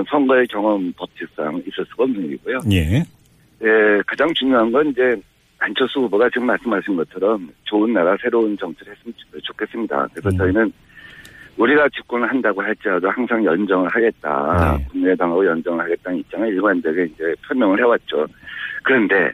선거의 0.09 0.47
경험 0.47 0.91
법칙상 0.93 1.57
있을 1.67 1.85
수가 1.89 2.03
없는 2.03 2.25
일이고요. 2.25 2.59
예. 2.71 3.03
예, 3.63 4.01
가장 4.07 4.33
중요한 4.33 4.71
건 4.71 4.87
이제 4.89 5.15
안철수 5.59 5.99
후보가 5.99 6.29
지금 6.29 6.47
말씀하신 6.47 6.95
것처럼 6.95 7.49
좋은 7.65 7.93
나라 7.93 8.15
새로운 8.21 8.57
정치를 8.57 8.95
했으면 8.95 9.13
좋- 9.17 9.41
좋겠습니다. 9.43 10.07
그래서 10.13 10.29
음. 10.29 10.37
저희는 10.37 10.73
우리가 11.57 11.87
집권을 11.89 12.27
한다고 12.29 12.63
할지라도 12.63 13.09
항상 13.11 13.43
연정을 13.43 13.89
하겠다. 13.89 14.77
네. 14.77 14.85
국민의당하고 14.89 15.45
연정을 15.45 15.83
하겠다는 15.83 16.19
입장을 16.19 16.47
일관되게 16.47 17.03
이제 17.13 17.35
표명을 17.47 17.77
해왔죠. 17.79 18.25
그런데 18.83 19.31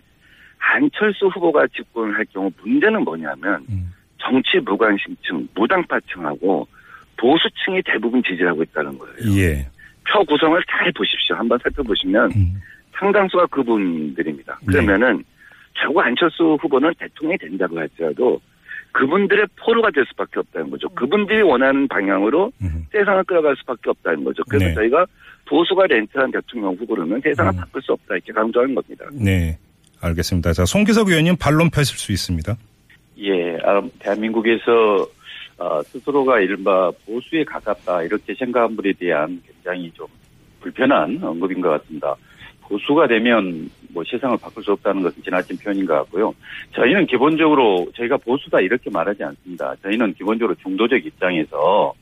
안철수 0.60 1.28
후보가 1.28 1.68
집권을 1.76 2.16
할 2.18 2.26
경우 2.26 2.52
문제는 2.62 3.04
뭐냐면 3.04 3.66
음. 3.70 3.94
정치 4.18 4.60
무관심층, 4.60 5.48
무당파층하고 5.56 6.68
보수층이 7.18 7.82
대부분 7.84 8.22
지지를 8.24 8.50
하고 8.50 8.64
있다는 8.64 8.98
거예요. 8.98 9.16
예. 9.38 9.68
표 10.12 10.24
구성을 10.26 10.62
잘 10.70 10.92
보십시오. 10.92 11.36
한번 11.36 11.60
살펴보시면 11.64 12.32
음. 12.36 12.62
상당수가 12.98 13.48
그분들입니다. 13.48 14.60
네. 14.62 14.66
그러면은 14.68 15.24
결국 15.74 16.02
안철수 16.02 16.58
후보는 16.62 16.94
대통령이 16.98 17.38
된다고 17.38 17.78
할지라도 17.78 18.40
그분들의 18.94 19.46
포로가 19.58 19.92
될 19.92 20.06
수밖에 20.08 20.40
없다는 20.40 20.72
거죠. 20.72 20.90
그분들이 20.90 21.42
원하는 21.44 21.88
방향으로 21.88 22.52
음. 22.62 22.86
세상을 22.92 23.24
끌어갈 23.26 23.56
수밖에 23.58 23.90
없다는 23.92 24.24
거죠. 24.24 24.44
그래서 24.50 24.66
네. 24.66 24.74
저희가 24.74 25.06
보수가 25.46 25.86
렌트한 25.88 26.32
대통령 26.32 26.74
후보로는 26.74 27.22
세상을 27.22 27.54
음. 27.54 27.58
바꿀 27.58 27.82
수 27.82 27.94
없다 27.94 28.16
이렇게 28.16 28.34
강조하는 28.34 28.74
겁니다. 28.74 29.06
네. 29.14 29.58
알겠습니다. 30.02 30.54
자, 30.54 30.66
송기석 30.66 31.10
의원님 31.10 31.36
반론 31.38 31.70
펴실 31.70 31.98
수 31.98 32.12
있습니다. 32.12 32.56
예, 33.20 33.58
아, 33.64 33.82
대한민국에서 34.00 35.08
어, 35.58 35.82
스스로가 35.84 36.40
이른바 36.40 36.92
보수에 37.06 37.44
가깝다 37.44 38.04
이렇게 38.04 38.36
생각한 38.36 38.76
분에 38.76 38.94
대한 38.94 39.42
굉장히 39.46 39.92
좀 39.92 40.06
불편한 40.62 41.20
언급인 41.24 41.62
것 41.62 41.70
같습니다. 41.70 42.16
보수가 42.62 43.08
되면 43.08 43.70
뭐 43.90 44.04
세상을 44.04 44.38
바꿀 44.38 44.64
수 44.64 44.74
없다는 44.74 45.02
것은 45.02 45.24
지나친 45.24 45.58
표현인 45.58 45.86
것 45.86 45.94
같고요. 45.96 46.34
저희는 46.74 47.08
기본적으로 47.08 47.88
저희가 47.96 48.18
보수다 48.18 48.60
이렇게 48.60 48.90
말하지 48.90 49.24
않습니다. 49.24 49.74
저희는 49.82 50.14
기본적으로 50.14 50.56
중도적 50.56 51.06
입장에서 51.06 51.94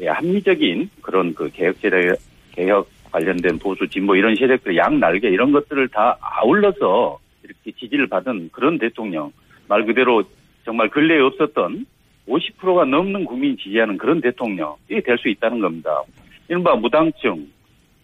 예, 0.00 0.08
합리적인 0.08 0.88
그런 1.02 1.34
그 1.34 1.50
개혁 1.50 1.76
세력 1.78 2.16
개혁 2.52 2.88
관련된 3.10 3.58
보수 3.58 3.88
진보 3.88 4.16
이런 4.16 4.34
세력들 4.34 4.76
양 4.76 4.98
날개 4.98 5.28
이런 5.28 5.52
것들을 5.52 5.88
다 5.88 6.16
아울러서 6.20 7.18
이렇게 7.44 7.72
지지를 7.78 8.06
받은 8.08 8.50
그런 8.52 8.78
대통령 8.78 9.32
말 9.68 9.84
그대로 9.84 10.22
정말 10.64 10.88
근래에 10.88 11.20
없었던 11.20 11.86
50%가 12.28 12.84
넘는 12.86 13.24
국민이 13.26 13.56
지지하는 13.56 13.98
그런 13.98 14.20
대통령이 14.20 15.02
될 15.04 15.18
수 15.18 15.28
있다는 15.28 15.60
겁니다. 15.60 16.02
이른바 16.48 16.74
무당층, 16.74 17.46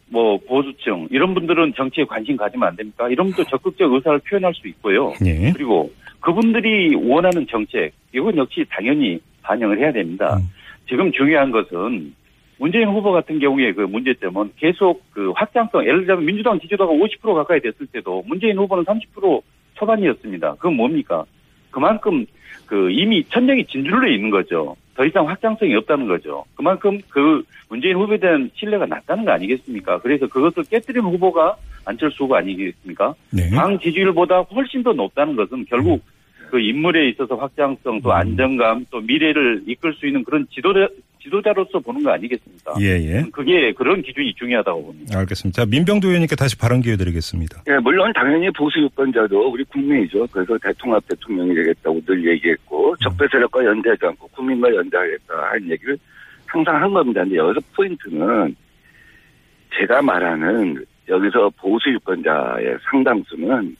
뭐 0.08 0.38
보수층 0.38 1.08
이런 1.10 1.34
분들은 1.34 1.74
정치에 1.74 2.04
관심 2.04 2.36
가지면 2.36 2.68
안 2.68 2.76
됩니까? 2.76 3.08
이런 3.08 3.26
분도 3.30 3.44
적극적 3.44 3.92
의사를 3.92 4.18
표현할 4.20 4.52
수 4.54 4.68
있고요. 4.68 5.14
예. 5.24 5.52
그리고 5.52 5.90
그분들이 6.20 6.94
원하는 6.96 7.46
정책 7.46 7.92
이건 8.14 8.36
역시 8.36 8.64
당연히 8.68 9.20
반영을 9.42 9.78
해야 9.78 9.92
됩니다. 9.92 10.36
음. 10.36 10.48
지금 10.88 11.10
중요한 11.12 11.50
것은 11.50 12.14
문재인 12.60 12.88
후보 12.88 13.10
같은 13.10 13.38
경우에 13.38 13.72
그 13.72 13.80
문제점은 13.80 14.52
계속 14.58 15.02
그 15.12 15.32
확장성 15.34 15.82
예를 15.82 16.00
들자면 16.00 16.26
민주당 16.26 16.60
지지도가 16.60 16.92
50% 16.92 17.34
가까이 17.34 17.58
됐을 17.58 17.86
때도 17.86 18.22
문재인 18.26 18.58
후보는 18.58 18.84
30% 18.84 19.40
초반이었습니다. 19.76 20.56
그건 20.56 20.76
뭡니까? 20.76 21.24
그만큼 21.70 22.26
그 22.66 22.90
이미 22.90 23.24
천정이 23.24 23.64
진줄로 23.64 24.06
있는 24.06 24.28
거죠. 24.28 24.76
더 24.94 25.06
이상 25.06 25.26
확장성이 25.26 25.74
없다는 25.74 26.06
거죠. 26.06 26.44
그만큼 26.54 27.00
그 27.08 27.42
문재인 27.70 27.96
후보에 27.96 28.18
대한 28.18 28.50
신뢰가 28.54 28.84
낮다는 28.84 29.24
거 29.24 29.32
아니겠습니까? 29.32 29.98
그래서 30.00 30.26
그것을 30.26 30.64
깨뜨린 30.64 31.02
후보가 31.02 31.56
안철수 31.86 32.24
후보 32.24 32.36
아니겠습니까? 32.36 33.14
네. 33.30 33.48
당 33.56 33.78
지지율보다 33.78 34.42
훨씬 34.42 34.82
더 34.82 34.92
높다는 34.92 35.34
것은 35.34 35.64
결국 35.64 36.04
그 36.50 36.60
인물에 36.60 37.08
있어서 37.08 37.36
확장성 37.36 38.02
또 38.02 38.10
음. 38.10 38.12
안정감 38.12 38.84
또 38.90 39.00
미래를 39.00 39.62
이끌 39.66 39.94
수 39.94 40.06
있는 40.06 40.22
그런 40.24 40.46
지도자, 40.50 40.88
지도자로서 41.22 41.78
보는 41.80 42.02
거 42.02 42.12
아니겠습니까? 42.12 42.74
예, 42.80 42.86
예. 42.86 43.24
그게 43.32 43.72
그런 43.72 44.02
기준이 44.02 44.32
중요하다고 44.34 44.84
봅니다. 44.84 45.18
알겠습니다. 45.18 45.62
자, 45.62 45.68
민병두 45.68 46.08
의원님께 46.08 46.34
다시 46.36 46.56
발언 46.56 46.80
기회 46.80 46.96
드리겠습니다. 46.96 47.62
예, 47.68 47.78
물론 47.78 48.12
당연히 48.14 48.50
보수 48.50 48.78
유권자도 48.80 49.50
우리 49.50 49.64
국민이죠. 49.64 50.26
그래서 50.32 50.56
대통합 50.58 51.06
대통령이 51.08 51.54
되겠다고 51.54 52.00
늘 52.06 52.26
얘기했고 52.32 52.96
적배 53.02 53.26
세력과 53.30 53.64
연대하지 53.64 54.06
않고 54.06 54.28
국민과 54.28 54.74
연대하겠다 54.74 55.34
하는 55.34 55.70
얘기를 55.70 55.98
항상 56.46 56.82
한 56.82 56.90
겁니다. 56.92 57.22
근데 57.22 57.36
여기서 57.36 57.60
포인트는 57.76 58.56
제가 59.78 60.02
말하는 60.02 60.84
여기서 61.08 61.50
보수 61.58 61.90
유권자의 61.90 62.78
상당수는 62.90 63.76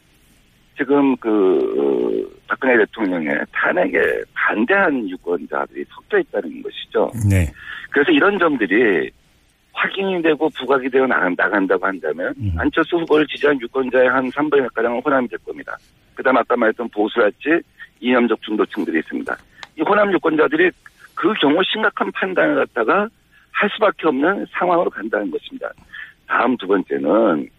지금 0.81 1.15
그 1.19 1.29
어, 1.77 2.39
박근혜 2.49 2.79
대통령의 2.79 3.39
탄핵에 3.53 3.99
반대한 4.33 5.07
유권자들이 5.11 5.85
섞여 5.91 6.19
있다는 6.19 6.63
것이죠. 6.63 7.11
네. 7.29 7.47
그래서 7.91 8.11
이런 8.11 8.39
점들이 8.39 9.11
확인이 9.75 10.23
되고 10.23 10.49
부각이 10.59 10.89
되어 10.89 11.07
나간, 11.07 11.35
나간다고 11.37 11.87
한다면 11.87 12.33
음. 12.39 12.55
안철수 12.57 12.97
후보를 12.97 13.27
지지한 13.27 13.61
유권자의 13.61 14.09
한 14.09 14.31
3분의 14.31 14.69
1가량은 14.71 15.05
호남이 15.05 15.29
될 15.29 15.39
겁니다. 15.41 15.77
그 16.15 16.23
다음 16.23 16.39
아까 16.39 16.57
말했던 16.57 16.89
보수랄지 16.89 17.61
이념적 18.01 18.41
중도층들이 18.41 19.01
있습니다. 19.01 19.37
이 19.77 19.83
호남 19.83 20.11
유권자들이 20.13 20.71
그 21.15 21.35
경우 21.35 21.63
심각한 21.71 22.11
판단을 22.13 22.55
갖다가 22.57 23.07
할 23.53 23.71
수밖에 23.75 24.09
없는 24.09 24.47
상황으로 24.53 24.89
간다는 24.89 25.31
것입니다. 25.31 25.71
다음 26.27 26.57
두 26.57 26.67
번째는 26.67 27.51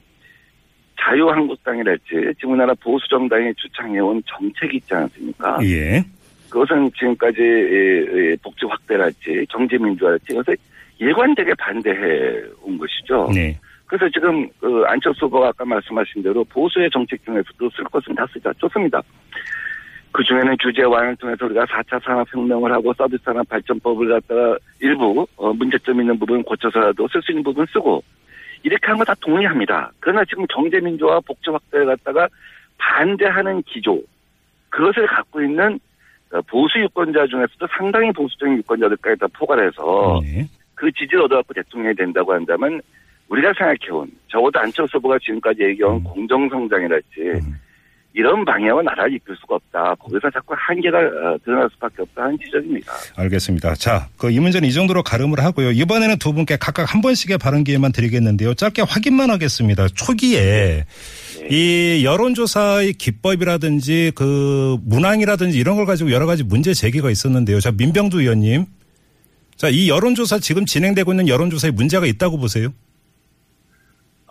자유한국당이랄지 1.01 2.33
지금 2.37 2.51
우리나라 2.51 2.73
보수정당이 2.75 3.53
주창해온 3.55 4.21
정책이 4.27 4.77
있지 4.77 4.93
않습니까? 4.93 5.57
예. 5.63 6.03
그것은 6.49 6.91
지금까지 6.97 7.39
이- 7.41 8.33
이 8.33 8.35
복지 8.43 8.65
확대랄지 8.65 9.45
경제민주화랄지 9.49 10.25
이것을 10.31 10.57
일관되게 10.99 11.53
반대해 11.55 12.41
온 12.61 12.77
것이죠. 12.77 13.29
네. 13.33 13.57
그래서 13.85 14.07
지금 14.13 14.47
그 14.59 14.83
안철수 14.87 15.25
후보가 15.25 15.49
아까 15.49 15.65
말씀하신 15.65 16.23
대로 16.23 16.43
보수의 16.45 16.89
정책 16.91 17.23
중에서도 17.25 17.69
쓸 17.71 17.83
것은 17.85 18.15
다 18.15 18.25
쓰자. 18.31 18.51
좋습니다. 18.59 19.01
그 20.13 20.23
중에는 20.23 20.55
규제 20.61 20.83
완화를 20.83 21.15
통해서 21.15 21.45
우리가 21.45 21.65
4차 21.65 22.03
산업혁명을 22.03 22.71
하고 22.71 22.93
서비스 22.93 23.23
산업 23.23 23.47
발전법을 23.47 24.09
갖다가 24.09 24.57
일부 24.81 25.25
어, 25.37 25.53
문제점 25.53 25.99
있는 26.01 26.19
부분 26.19 26.43
고쳐서라도 26.43 27.07
쓸 27.07 27.21
수 27.21 27.31
있는 27.31 27.43
부분 27.43 27.65
쓰고 27.71 28.03
이렇게 28.63 28.85
하는 28.85 28.99
거다 28.99 29.15
동의합니다. 29.21 29.91
그러나 29.99 30.23
지금 30.25 30.45
경제민주화 30.47 31.19
복지 31.21 31.49
확대를 31.49 31.85
갖다가 31.87 32.27
반대하는 32.77 33.61
기조 33.63 34.01
그것을 34.69 35.05
갖고 35.07 35.41
있는 35.41 35.79
어, 36.31 36.41
보수 36.43 36.79
유권자 36.79 37.27
중에서도 37.27 37.67
상당히 37.77 38.11
보수적인 38.11 38.57
유권자들까지 38.57 39.19
다 39.19 39.27
포괄해서 39.33 40.21
네. 40.23 40.47
그 40.75 40.91
지지를 40.93 41.23
얻어갖고 41.23 41.53
대통령이 41.53 41.95
된다고 41.95 42.33
한다면 42.33 42.81
우리가 43.27 43.53
생각해온 43.57 44.09
적어도 44.27 44.59
안철수 44.59 44.97
후보가 44.97 45.19
지금까지 45.19 45.63
얘기해온 45.63 45.97
음. 45.97 46.03
공정성장이랄지 46.03 47.21
음. 47.21 47.59
이런 48.13 48.43
방향은 48.43 48.83
나라를 48.83 49.13
이끌 49.15 49.35
수가 49.39 49.55
없다. 49.55 49.95
거기서 49.95 50.29
자꾸 50.31 50.53
한계가 50.57 50.97
어, 50.97 51.37
드러날 51.45 51.69
수밖에 51.73 52.01
없다 52.01 52.23
하는 52.23 52.37
지적입니다. 52.43 52.91
알겠습니다. 53.15 53.75
자, 53.75 54.09
그 54.17 54.29
이 54.29 54.39
문제는 54.39 54.67
이 54.67 54.73
정도로 54.73 55.01
가름을 55.03 55.39
하고요. 55.41 55.71
이번에는 55.71 56.17
두 56.19 56.33
분께 56.33 56.57
각각 56.57 56.93
한 56.93 57.01
번씩의 57.01 57.37
발언 57.37 57.63
기회만 57.63 57.91
드리겠는데요. 57.93 58.53
짧게 58.53 58.81
확인만 58.81 59.29
하겠습니다. 59.29 59.87
초기에 59.89 60.85
이 61.49 62.01
여론조사의 62.03 62.93
기법이라든지 62.93 64.11
그 64.15 64.77
문항이라든지 64.85 65.57
이런 65.57 65.75
걸 65.77 65.85
가지고 65.85 66.11
여러 66.11 66.25
가지 66.25 66.43
문제 66.43 66.73
제기가 66.73 67.09
있었는데요. 67.11 67.59
자, 67.61 67.71
민병두 67.71 68.21
의원님. 68.21 68.65
자, 69.55 69.69
이 69.69 69.89
여론조사 69.89 70.39
지금 70.39 70.65
진행되고 70.65 71.11
있는 71.13 71.27
여론조사에 71.27 71.71
문제가 71.71 72.05
있다고 72.05 72.37
보세요? 72.37 72.73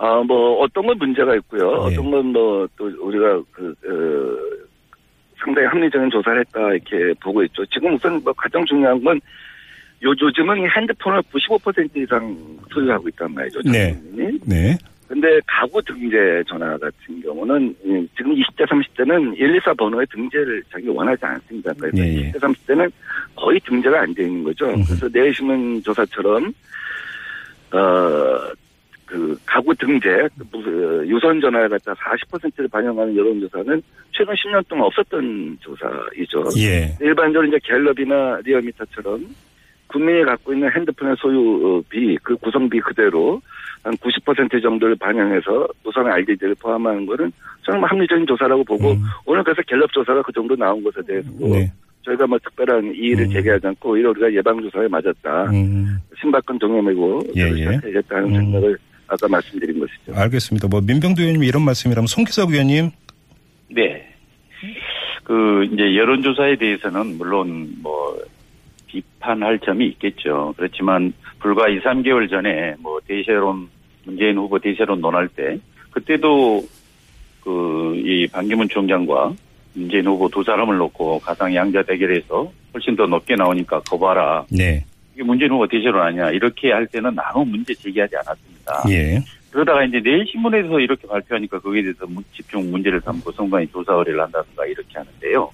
아, 0.02 0.22
뭐, 0.26 0.60
어떤 0.60 0.86
건 0.86 0.96
문제가 0.96 1.34
있고요. 1.36 1.72
예. 1.90 1.92
어떤 1.92 2.10
건 2.10 2.26
뭐, 2.32 2.66
또 2.74 2.90
우리가 3.00 3.42
그, 3.52 3.74
어, 3.84 4.66
상당히 5.38 5.66
합리적인 5.68 6.08
조사를 6.10 6.40
했다 6.40 6.72
이렇게 6.72 7.12
보고 7.22 7.42
있죠. 7.44 7.66
지금 7.66 7.94
우선 7.94 8.18
뭐 8.24 8.32
가장 8.32 8.64
중요한 8.64 9.02
건 9.04 9.20
요, 10.02 10.08
요즘은 10.18 10.70
핸드폰을 10.70 11.20
95% 11.32 11.96
이상 11.96 12.34
소유하고 12.72 13.08
있단 13.10 13.34
말이죠. 13.34 13.60
네. 13.70 13.92
국민이. 13.92 14.38
네. 14.46 14.78
근데 15.06 15.38
가구 15.46 15.82
등재 15.82 16.42
전화 16.48 16.78
같은 16.78 17.20
경우는 17.22 17.74
예, 17.84 18.06
지금 18.16 18.34
20대, 18.34 18.66
30대는 18.66 19.36
124 19.36 19.74
번호에 19.74 20.06
등재를 20.10 20.62
자기 20.70 20.88
원하지 20.88 21.26
않습니다. 21.26 21.72
그래서 21.78 21.98
예, 21.98 22.14
예. 22.14 22.32
20대, 22.32 22.38
30대는 22.38 22.90
거의 23.36 23.60
등재가 23.60 24.00
안돼 24.00 24.22
있는 24.22 24.44
거죠. 24.44 24.66
그래서 24.66 25.08
내신문 25.12 25.82
조사처럼 25.82 26.54
어, 27.72 28.52
그 29.10 29.36
가구 29.44 29.74
등재 29.74 30.28
무슨 30.52 31.08
유선 31.08 31.40
전화에 31.40 31.66
갖다 31.66 31.92
40%를 31.94 32.68
반영하는 32.68 33.16
여론조사는 33.16 33.82
최근 34.12 34.34
10년 34.34 34.68
동안 34.68 34.86
없었던 34.86 35.58
조사이죠. 35.60 36.44
예. 36.58 36.96
일반적으로 37.00 37.48
이제 37.48 37.58
갤럽이나 37.64 38.38
리얼미터처럼 38.44 39.26
국민이 39.88 40.22
갖고 40.22 40.52
있는 40.52 40.70
핸드폰의 40.70 41.16
소유비 41.18 42.16
그 42.22 42.36
구성비 42.36 42.78
그대로 42.78 43.42
한 43.82 43.94
90% 43.94 44.62
정도를 44.62 44.94
반영해서 44.94 45.66
무선 45.82 46.06
RDD를 46.06 46.54
포함하는 46.60 47.04
거는 47.04 47.32
저는 47.62 47.80
뭐 47.80 47.88
합리적인 47.88 48.26
조사라고 48.26 48.62
보고 48.62 48.92
음. 48.92 49.02
오늘 49.26 49.42
그래서 49.42 49.60
갤럽 49.66 49.90
조사가 49.92 50.22
그 50.22 50.32
정도 50.32 50.54
나온 50.54 50.84
것에 50.84 51.02
대해서 51.04 51.28
네. 51.40 51.72
저희가 52.02 52.28
뭐 52.28 52.38
특별한 52.38 52.94
이의를 52.94 53.24
음. 53.24 53.30
제기하지 53.30 53.66
않고 53.66 53.90
오히려 53.90 54.10
우리가 54.10 54.32
예방조사에 54.32 54.86
맞았다. 54.86 55.50
음. 55.50 55.98
신박한 56.20 56.58
동έμ이고 56.60 57.22
예, 57.36 57.42
예. 57.42 57.56
시작해야겠다는 57.56 58.28
음. 58.28 58.34
생각을 58.34 58.78
아까 59.10 59.28
말씀드린 59.28 59.80
것이죠. 59.80 60.14
알겠습니다. 60.14 60.68
뭐 60.68 60.80
민병도 60.80 61.22
의원님 61.22 61.44
이런 61.44 61.62
말씀이라면 61.64 62.06
송기석 62.06 62.52
의원님 62.52 62.90
네. 63.70 64.06
그 65.24 65.64
이제 65.72 65.96
여론조사에 65.96 66.56
대해서는 66.56 67.18
물론 67.18 67.72
뭐 67.82 68.18
비판할 68.86 69.58
점이 69.60 69.86
있겠죠. 69.88 70.54
그렇지만 70.56 71.12
불과 71.38 71.68
2, 71.68 71.80
3개월 71.80 72.28
전에 72.28 72.74
뭐 72.80 73.00
대세론 73.06 73.68
문재인 74.04 74.36
후보 74.38 74.58
대세론 74.58 75.00
논할 75.00 75.28
때 75.28 75.58
그때도 75.92 76.62
그 77.44 77.80
이 78.10 78.26
반기문 78.26 78.68
총장과 78.68 79.34
문재인 79.74 80.06
후보 80.06 80.28
두 80.28 80.42
사람을 80.42 80.76
놓고 80.76 81.20
가상 81.20 81.54
양자 81.54 81.82
대결에서 81.82 82.50
훨씬 82.74 82.96
더 82.96 83.06
높게 83.06 83.34
나오니까 83.36 83.80
거봐라. 83.80 84.44
네. 84.50 84.84
후보 85.24 85.66
대세론 85.66 86.00
아니야. 86.00 86.30
이렇게 86.30 86.72
할 86.72 86.86
때는 86.86 87.16
아무 87.18 87.44
문제 87.44 87.74
제기하지 87.74 88.16
않았습니다. 88.16 88.84
예. 88.90 89.20
그러다가 89.50 89.84
이제 89.84 90.00
내일 90.00 90.24
신문에서 90.26 90.78
이렇게 90.80 91.06
발표하니까 91.08 91.58
거기에 91.58 91.82
대해서 91.82 92.06
문- 92.06 92.24
집중 92.32 92.70
문제를 92.70 93.00
삼고 93.00 93.32
선관위 93.32 93.66
조사 93.68 93.94
의뢰를 93.94 94.20
한다든가 94.20 94.64
이렇게 94.66 94.98
하는데요. 94.98 95.50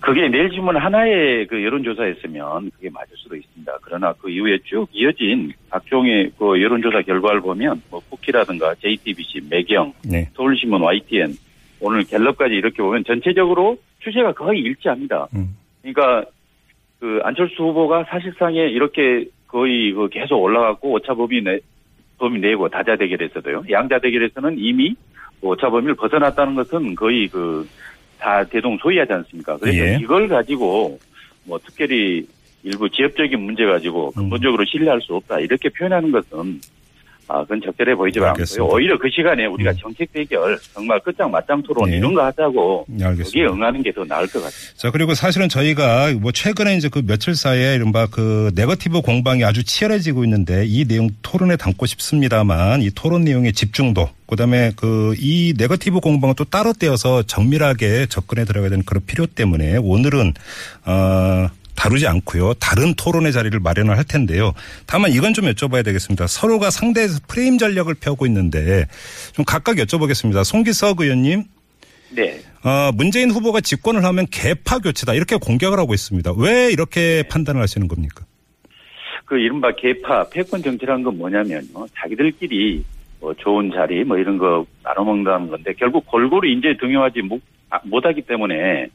그게 0.00 0.28
내일 0.28 0.50
신문 0.52 0.76
하나의 0.76 1.46
그 1.48 1.62
여론조사였으면 1.64 2.70
그게 2.70 2.88
맞을 2.90 3.16
수도 3.16 3.34
있습니다. 3.34 3.78
그러나 3.82 4.12
그 4.20 4.30
이후에 4.30 4.58
쭉 4.64 4.86
이어진 4.92 5.52
각종의 5.70 6.32
그 6.38 6.62
여론조사 6.62 7.02
결과를 7.02 7.40
보면 7.40 7.82
뭐 7.90 8.00
쿠키라든가 8.08 8.74
JTBC, 8.76 9.40
매경, 9.50 9.92
네. 10.04 10.28
서울신문, 10.34 10.82
YTN, 10.82 11.34
오늘 11.80 12.04
갤럽까지 12.04 12.54
이렇게 12.54 12.76
보면 12.82 13.04
전체적으로 13.04 13.76
추세가 14.00 14.32
거의 14.32 14.60
일치합니다. 14.60 15.26
음. 15.34 15.56
그러니까 15.82 16.24
그 17.00 17.20
안철수 17.22 17.62
후보가 17.62 18.04
사실상에 18.04 18.60
이렇게 18.68 19.26
거의 19.46 19.92
그 19.92 20.08
계속 20.08 20.42
올라갔고 20.42 20.92
오차 20.92 21.14
범위 21.14 21.40
내 21.42 21.58
범위 22.18 22.40
내고 22.40 22.68
다자 22.68 22.96
대결에서도요. 22.96 23.64
양자 23.70 24.00
대결에서는 24.00 24.56
이미 24.58 24.94
그 25.40 25.48
오차 25.48 25.70
범위를 25.70 25.94
벗어났다는 25.94 26.54
것은 26.54 26.94
거의 26.94 27.28
그 27.28 27.66
다 28.18 28.44
대동소이하지 28.44 29.12
않습니까? 29.12 29.56
그래서 29.56 29.78
예. 29.78 29.98
이걸 30.00 30.28
가지고 30.28 30.98
뭐 31.44 31.58
특별히 31.64 32.26
일부 32.62 32.90
지역적인 32.90 33.40
문제 33.40 33.64
가지고 33.64 34.08
음. 34.16 34.22
근본적으로 34.22 34.64
신뢰할 34.64 35.00
수 35.00 35.14
없다 35.14 35.40
이렇게 35.40 35.68
표현하는 35.68 36.10
것은 36.10 36.60
아 37.28 37.42
그건 37.42 37.60
적절해 37.64 37.94
보이지 37.94 38.18
않고요. 38.20 38.66
오히려 38.66 38.98
그 38.98 39.08
시간에 39.14 39.44
우리가 39.46 39.70
음. 39.72 39.76
정책 39.80 40.12
대결 40.12 40.58
정말 40.74 40.98
끝장 41.00 41.30
맞짱 41.30 41.62
토론 41.62 41.90
네. 41.90 41.98
이런 41.98 42.14
거 42.14 42.24
하자고 42.24 42.86
네, 42.88 43.04
거기에 43.04 43.08
알겠습니다. 43.08 43.52
응하는 43.52 43.82
게 43.82 43.92
더 43.92 44.04
나을 44.04 44.26
것 44.26 44.34
같아요. 44.42 44.50
자, 44.76 44.90
그리고 44.90 45.14
사실은 45.14 45.48
저희가 45.48 46.12
뭐 46.20 46.32
최근에 46.32 46.76
이제 46.76 46.88
그 46.88 47.02
며칠 47.06 47.34
사이에 47.34 47.74
이른바 47.74 48.06
그 48.06 48.50
네거티브 48.54 49.00
공방이 49.02 49.44
아주 49.44 49.62
치열해지고 49.64 50.24
있는데 50.24 50.64
이 50.66 50.86
내용 50.86 51.10
토론에 51.22 51.56
담고 51.56 51.86
싶습니다만 51.86 52.82
이 52.82 52.90
토론 52.94 53.24
내용의 53.24 53.52
집중도 53.52 54.08
그다음에 54.26 54.72
그 54.76 55.14
이 55.18 55.52
네거티브 55.58 56.00
공방은 56.00 56.34
또 56.36 56.44
따로 56.44 56.72
떼어서 56.72 57.22
정밀하게 57.24 58.06
접근해 58.06 58.44
들어가야 58.44 58.70
되는 58.70 58.84
그런 58.84 59.04
필요 59.04 59.26
때문에 59.26 59.76
오늘은 59.78 60.32
어 60.86 61.48
다루지 61.78 62.08
않고요. 62.08 62.54
다른 62.54 62.92
토론의 62.94 63.32
자리를 63.32 63.58
마련을 63.60 63.96
할 63.96 64.04
텐데요. 64.04 64.52
다만 64.86 65.12
이건 65.12 65.32
좀 65.32 65.44
여쭤봐야 65.44 65.84
되겠습니다. 65.84 66.26
서로가 66.26 66.70
상대 66.70 67.06
프레임 67.28 67.56
전략을 67.56 67.94
펴고 68.00 68.26
있는데 68.26 68.86
좀 69.32 69.44
각각 69.44 69.76
여쭤보겠습니다. 69.76 70.42
송기석 70.42 71.00
의원님. 71.00 71.44
네. 72.10 72.40
어, 72.64 72.90
문재인 72.94 73.30
후보가 73.30 73.60
집권을 73.60 74.04
하면 74.04 74.26
개파 74.30 74.80
교체다 74.80 75.14
이렇게 75.14 75.36
공격을 75.36 75.78
하고 75.78 75.94
있습니다. 75.94 76.32
왜 76.38 76.72
이렇게 76.72 77.22
판단을 77.30 77.62
하시는 77.62 77.86
겁니까? 77.86 78.24
그 79.24 79.38
이른바 79.38 79.70
개파 79.76 80.30
패권 80.30 80.62
정치라는 80.62 81.04
건 81.04 81.16
뭐냐면요. 81.18 81.86
자기들끼리 81.94 82.82
뭐 83.20 83.34
좋은 83.34 83.70
자리 83.72 84.02
뭐 84.02 84.16
이런 84.16 84.38
거 84.38 84.66
나눠 84.82 85.04
먹는다는 85.04 85.48
건데 85.48 85.72
결국 85.78 86.06
골고루 86.06 86.48
인재 86.48 86.76
등용하지 86.80 87.22
못, 87.22 87.40
아, 87.70 87.78
못하기 87.84 88.22
때문에 88.22 88.88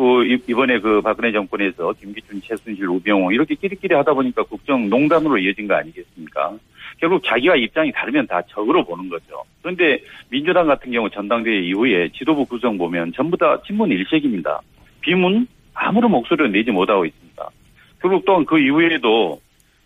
그 0.00 0.24
이- 0.24 0.38
이번에 0.48 0.80
그 0.80 1.02
박근혜 1.02 1.30
정권에서 1.30 1.92
김기춘, 1.92 2.40
최순실, 2.40 2.88
우병우 2.88 3.34
이렇게 3.34 3.54
끼리끼리 3.54 3.94
하다 3.94 4.14
보니까 4.14 4.42
국정 4.44 4.88
농단으로 4.88 5.36
이어진 5.36 5.68
거 5.68 5.74
아니겠습니까? 5.74 6.56
결국 6.98 7.22
자기와 7.22 7.56
입장이 7.56 7.92
다르면 7.92 8.26
다 8.26 8.40
적으로 8.48 8.82
보는 8.82 9.10
거죠. 9.10 9.42
그런데 9.60 10.02
민주당 10.30 10.66
같은 10.66 10.90
경우 10.90 11.10
전당대회 11.10 11.60
이후에 11.60 12.08
지도부 12.16 12.46
구성 12.46 12.78
보면 12.78 13.12
전부 13.14 13.36
다 13.36 13.60
친문 13.66 13.90
일색입니다. 13.90 14.62
비문 15.02 15.46
아무런 15.74 16.10
목소리를 16.12 16.50
내지 16.50 16.70
못하고 16.70 17.04
있습니다. 17.04 17.50
결국 18.00 18.24
또한 18.24 18.46
그 18.46 18.58
이후에도 18.58 19.38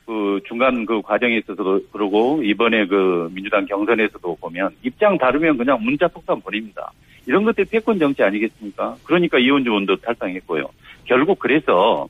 그 0.06 0.40
중간 0.46 0.84
그 0.84 1.00
과정에 1.00 1.38
있어서도 1.38 1.80
그러고 1.92 2.42
이번에 2.42 2.86
그 2.86 3.30
민주당 3.32 3.64
경선에서도 3.64 4.36
보면 4.40 4.70
입장 4.82 5.16
다르면 5.16 5.56
그냥 5.56 5.82
문자 5.82 6.08
폭탄 6.08 6.40
보냅니다. 6.40 6.92
이런 7.26 7.44
것들이 7.44 7.66
패권 7.70 7.98
정치 7.98 8.22
아니겠습니까? 8.22 8.96
그러니까 9.04 9.38
이원주 9.38 9.72
원도 9.72 9.96
탈당했고요. 9.96 10.68
결국 11.04 11.38
그래서 11.38 12.06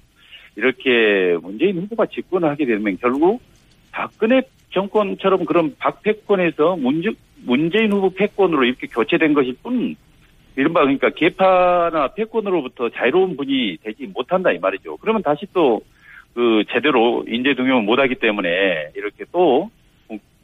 이렇게 0.56 1.36
문재인 1.40 1.78
후보가 1.78 2.06
집권을 2.06 2.48
하게 2.48 2.66
되면 2.66 2.96
결국 3.00 3.40
박근혜 3.92 4.42
정권처럼 4.70 5.44
그런 5.44 5.74
박패권에서 5.78 6.76
문재, 6.76 7.10
문재인 7.44 7.92
후보 7.92 8.10
패권으로 8.10 8.64
이렇게 8.64 8.88
교체된 8.88 9.34
것일 9.34 9.56
뿐 9.62 9.94
이른바 10.56 10.80
그러니까 10.80 11.10
개파나 11.10 12.08
패권으로부터 12.08 12.90
자유로운 12.90 13.36
분이 13.36 13.78
되지 13.82 14.06
못한다 14.06 14.50
이 14.52 14.58
말이죠. 14.58 14.96
그러면 14.98 15.22
다시 15.22 15.46
또 15.52 15.80
그 16.34 16.64
제대로 16.72 17.24
인재 17.28 17.54
등용을 17.54 17.82
못하기 17.82 18.16
때문에 18.16 18.90
이렇게 18.94 19.24
또 19.32 19.70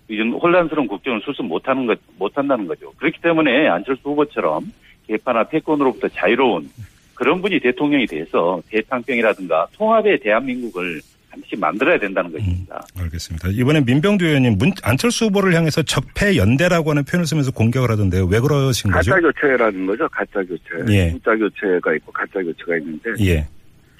이런 0.08 0.32
혼란스러운 0.32 0.88
국정을 0.88 1.20
수습 1.24 1.44
못하는 1.44 1.86
것 1.86 1.98
못한다는 2.18 2.66
거죠. 2.66 2.92
그렇기 2.96 3.20
때문에 3.20 3.68
안철수 3.68 4.02
후보처럼 4.04 4.72
개파나 5.06 5.44
패권으로부터 5.44 6.08
자유로운 6.08 6.68
그런 7.14 7.42
분이 7.42 7.60
대통령이 7.60 8.06
돼서 8.06 8.62
대탕평이라든가 8.70 9.68
통합의 9.74 10.20
대한민국을 10.20 11.00
반드시 11.30 11.54
만들어야 11.56 11.98
된다는 11.98 12.32
것입니다. 12.32 12.82
알겠습니다. 12.98 13.48
이번에 13.50 13.80
민병두 13.82 14.24
의원님 14.24 14.58
문, 14.58 14.72
안철수 14.82 15.26
후보를 15.26 15.54
향해서 15.54 15.82
적폐 15.82 16.36
연대라고 16.36 16.90
하는 16.90 17.04
표현을 17.04 17.26
쓰면서 17.26 17.52
공격을 17.52 17.90
하던데요. 17.90 18.24
왜 18.26 18.40
그러신 18.40 18.90
거죠? 18.90 19.12
가짜 19.12 19.20
교체라는 19.20 19.86
거죠. 19.86 20.08
가짜 20.08 20.42
교체. 20.42 20.92
예. 20.92 21.10
진짜 21.10 21.36
교체가 21.36 21.94
있고 21.94 22.10
가짜 22.10 22.42
교체가 22.42 22.78
있는데 22.78 23.10
예. 23.20 23.46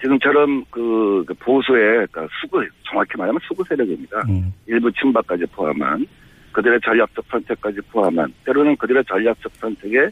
지금처럼 0.01 0.65
그, 0.71 1.25
그 1.27 1.35
보수의 1.35 2.07
그러니까 2.11 2.27
수구 2.41 2.65
정확히 2.85 3.17
말하면 3.17 3.41
수구 3.47 3.65
세력입니다. 3.65 4.23
음, 4.29 4.53
일부 4.67 4.91
친박까지 4.93 5.47
포함한 5.47 6.07
그들의 6.53 6.81
전략적 6.83 7.25
선택까지 7.31 7.81
포함한 7.93 8.33
때로는 8.45 8.77
그들의 8.77 9.05
전략적 9.05 9.53
선택에 9.57 10.09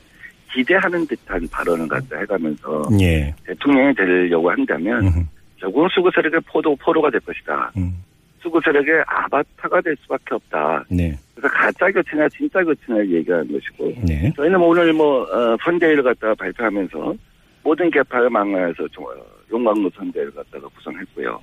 기대하는 0.53 1.07
듯한 1.07 1.47
발언을 1.51 1.89
갖다 1.89 2.19
해가면서 2.19 2.85
예. 3.01 3.35
대통령이 3.45 3.95
되려고 3.95 4.51
한다면 4.51 5.07
음, 5.07 5.29
결국은 5.57 5.89
수구 5.91 6.11
세력의 6.15 6.41
포도 6.47 6.75
포로가 6.77 7.11
될 7.11 7.21
것이다. 7.21 7.73
음, 7.77 7.93
수구 8.41 8.61
세력의 8.65 9.05
아바타가 9.07 9.81
될 9.81 9.97
수밖에 10.03 10.35
없다. 10.35 10.85
네. 10.91 11.19
그래서 11.35 11.55
가짜 11.55 11.91
교체냐 11.91 12.29
진짜 12.31 12.63
교체냐 12.63 13.05
얘기하는 13.07 13.53
것이고 13.53 13.95
네. 14.07 14.33
저희는 14.37 14.59
오늘 14.61 14.93
뭐 14.93 15.23
어, 15.23 15.57
선대위를 15.63 16.03
갖다가 16.03 16.35
발표하면서 16.35 17.15
모든 17.63 17.91
개파를 17.91 18.31
망라해서 18.31 18.89
좀, 18.89 19.05
어, 19.05 19.11
용광로 19.51 19.91
선대위를 19.91 20.33
갖다가 20.33 20.69
구성했고요. 20.69 21.41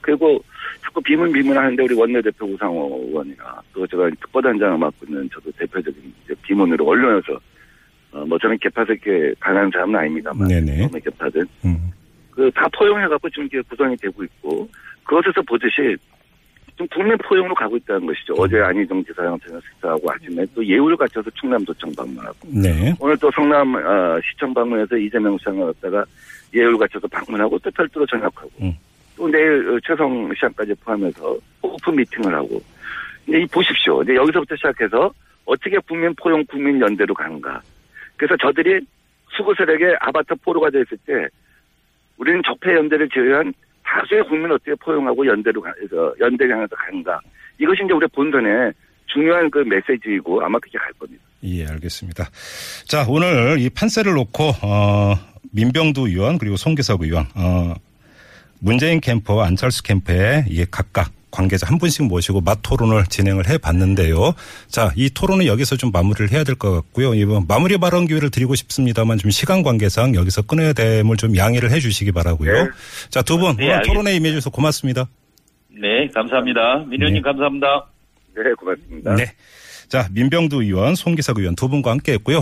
그리고 0.00 0.42
자꾸 0.82 1.00
비문 1.02 1.32
비문 1.32 1.56
하는데 1.56 1.82
우리 1.82 1.94
원내대표 1.94 2.46
우상호 2.46 3.04
의원이나 3.08 3.60
또 3.72 3.86
제가 3.86 4.08
특보단장을 4.10 4.78
맡고 4.78 5.06
있는 5.06 5.28
저도 5.30 5.50
대표적인 5.52 6.14
이제 6.24 6.34
비문으로 6.42 6.86
언론에서 6.86 7.38
어, 8.12 8.24
뭐 8.26 8.38
저는 8.38 8.58
개파에 8.58 8.86
이렇게 8.88 9.34
강한 9.38 9.70
사람은 9.70 9.94
아닙니다만. 9.94 10.48
네네. 10.48 10.88
개파든. 11.04 11.46
음. 11.64 11.90
그다 12.30 12.68
포용해갖고 12.76 13.28
지금 13.30 13.44
이게 13.46 13.60
구성이 13.62 13.96
되고 13.96 14.24
있고 14.24 14.68
그것에서 15.04 15.42
보듯이 15.42 15.96
좀 16.80 16.88
국민 16.88 17.14
포용으로 17.18 17.54
가고 17.54 17.76
있다는 17.76 18.06
것이죠. 18.06 18.32
어제 18.38 18.58
안희정 18.58 19.04
지사랑 19.04 19.38
저녁 19.40 19.62
식사하고 19.62 20.10
아침에 20.10 20.46
또 20.54 20.64
예우를 20.64 20.96
갖춰서 20.96 21.28
충남도청 21.32 21.92
방문하고 21.94 22.38
네. 22.48 22.94
오늘 22.98 23.18
또 23.18 23.30
성남 23.32 23.74
어, 23.74 24.18
시청 24.24 24.54
방문해서 24.54 24.96
이재명 24.96 25.36
시장을 25.36 25.66
갖다가 25.66 26.02
예우를 26.54 26.78
갖춰서 26.78 27.06
방문하고 27.08 27.58
또 27.58 27.70
별도로 27.72 28.06
전역하고 28.06 28.50
음. 28.62 28.72
또 29.14 29.28
내일 29.28 29.68
어, 29.68 29.78
최성 29.86 30.32
시장까지 30.32 30.72
포함해서 30.82 31.36
오픈 31.60 31.96
미팅을 31.96 32.34
하고 32.34 32.58
근데 33.26 33.42
이 33.42 33.46
보십시오. 33.46 34.02
이제 34.02 34.14
여기서부터 34.14 34.56
시작해서 34.56 35.12
어떻게 35.44 35.76
국민 35.86 36.14
포용 36.14 36.42
국민 36.46 36.80
연대로 36.80 37.12
가는가. 37.12 37.60
그래서 38.16 38.34
저들이 38.38 38.80
수구 39.36 39.54
세력의 39.54 39.98
아바타 40.00 40.36
포로가 40.42 40.70
됐을 40.70 40.96
때 41.04 41.28
우리는 42.16 42.40
적폐 42.42 42.74
연대를 42.74 43.10
제외한 43.10 43.52
다수의 43.90 44.22
국민을 44.24 44.52
어떻게 44.52 44.74
포용하고 44.76 45.26
연대로 45.26 45.60
가서 45.60 46.14
연대를 46.20 46.54
향해서 46.54 46.76
가는가. 46.76 47.20
이것이 47.58 47.82
이제 47.84 47.92
우리 47.92 48.06
본선의 48.08 48.72
중요한 49.06 49.50
그 49.50 49.58
메시지이고 49.58 50.42
아마 50.42 50.58
그렇게 50.60 50.78
갈 50.78 50.92
겁니다. 50.92 51.22
예, 51.42 51.66
알겠습니다. 51.66 52.30
자, 52.86 53.04
오늘 53.08 53.58
이 53.58 53.68
판세를 53.70 54.12
놓고, 54.12 54.44
어, 54.62 55.14
민병두 55.52 56.08
의원 56.08 56.38
그리고 56.38 56.56
송기석 56.56 57.02
의원, 57.02 57.24
어, 57.34 57.74
문재인 58.60 59.00
캠프와 59.00 59.46
안철수 59.46 59.82
캠프에 59.82 60.44
이게 60.48 60.66
각각 60.70 61.10
관계자 61.30 61.66
한 61.66 61.78
분씩 61.78 62.06
모시고 62.06 62.40
맛 62.40 62.58
토론을 62.62 63.04
진행을 63.06 63.48
해 63.48 63.58
봤는데요. 63.58 64.34
자, 64.68 64.92
이 64.96 65.10
토론은 65.10 65.46
여기서 65.46 65.76
좀 65.76 65.90
마무리를 65.92 66.32
해야 66.32 66.44
될 66.44 66.54
것 66.56 66.72
같고요. 66.72 67.14
이번 67.14 67.46
마무리 67.48 67.78
발언 67.78 68.06
기회를 68.06 68.30
드리고 68.30 68.54
싶습니다만 68.54 69.18
좀 69.18 69.30
시간 69.30 69.62
관계상 69.62 70.14
여기서 70.14 70.42
끊어야 70.42 70.72
됨을 70.72 71.16
좀 71.16 71.36
양해를 71.36 71.70
해 71.70 71.80
주시기 71.80 72.12
바라고요. 72.12 72.52
네. 72.64 72.70
자, 73.10 73.22
두 73.22 73.38
분 73.38 73.56
네, 73.56 73.64
오늘 73.64 73.74
알겠습니다. 73.76 73.82
토론에 73.92 74.16
임해 74.16 74.28
주셔서 74.30 74.50
고맙습니다. 74.50 75.08
네, 75.70 76.08
감사합니다. 76.12 76.84
민현님 76.88 77.14
네. 77.14 77.20
감사합니다. 77.22 77.86
네, 78.36 78.42
고맙습니다. 78.58 79.14
네. 79.16 79.32
자, 79.88 80.06
민병두 80.12 80.62
의원, 80.62 80.94
송기석 80.94 81.38
의원 81.38 81.56
두 81.56 81.68
분과 81.68 81.90
함께 81.90 82.12
했고요. 82.12 82.38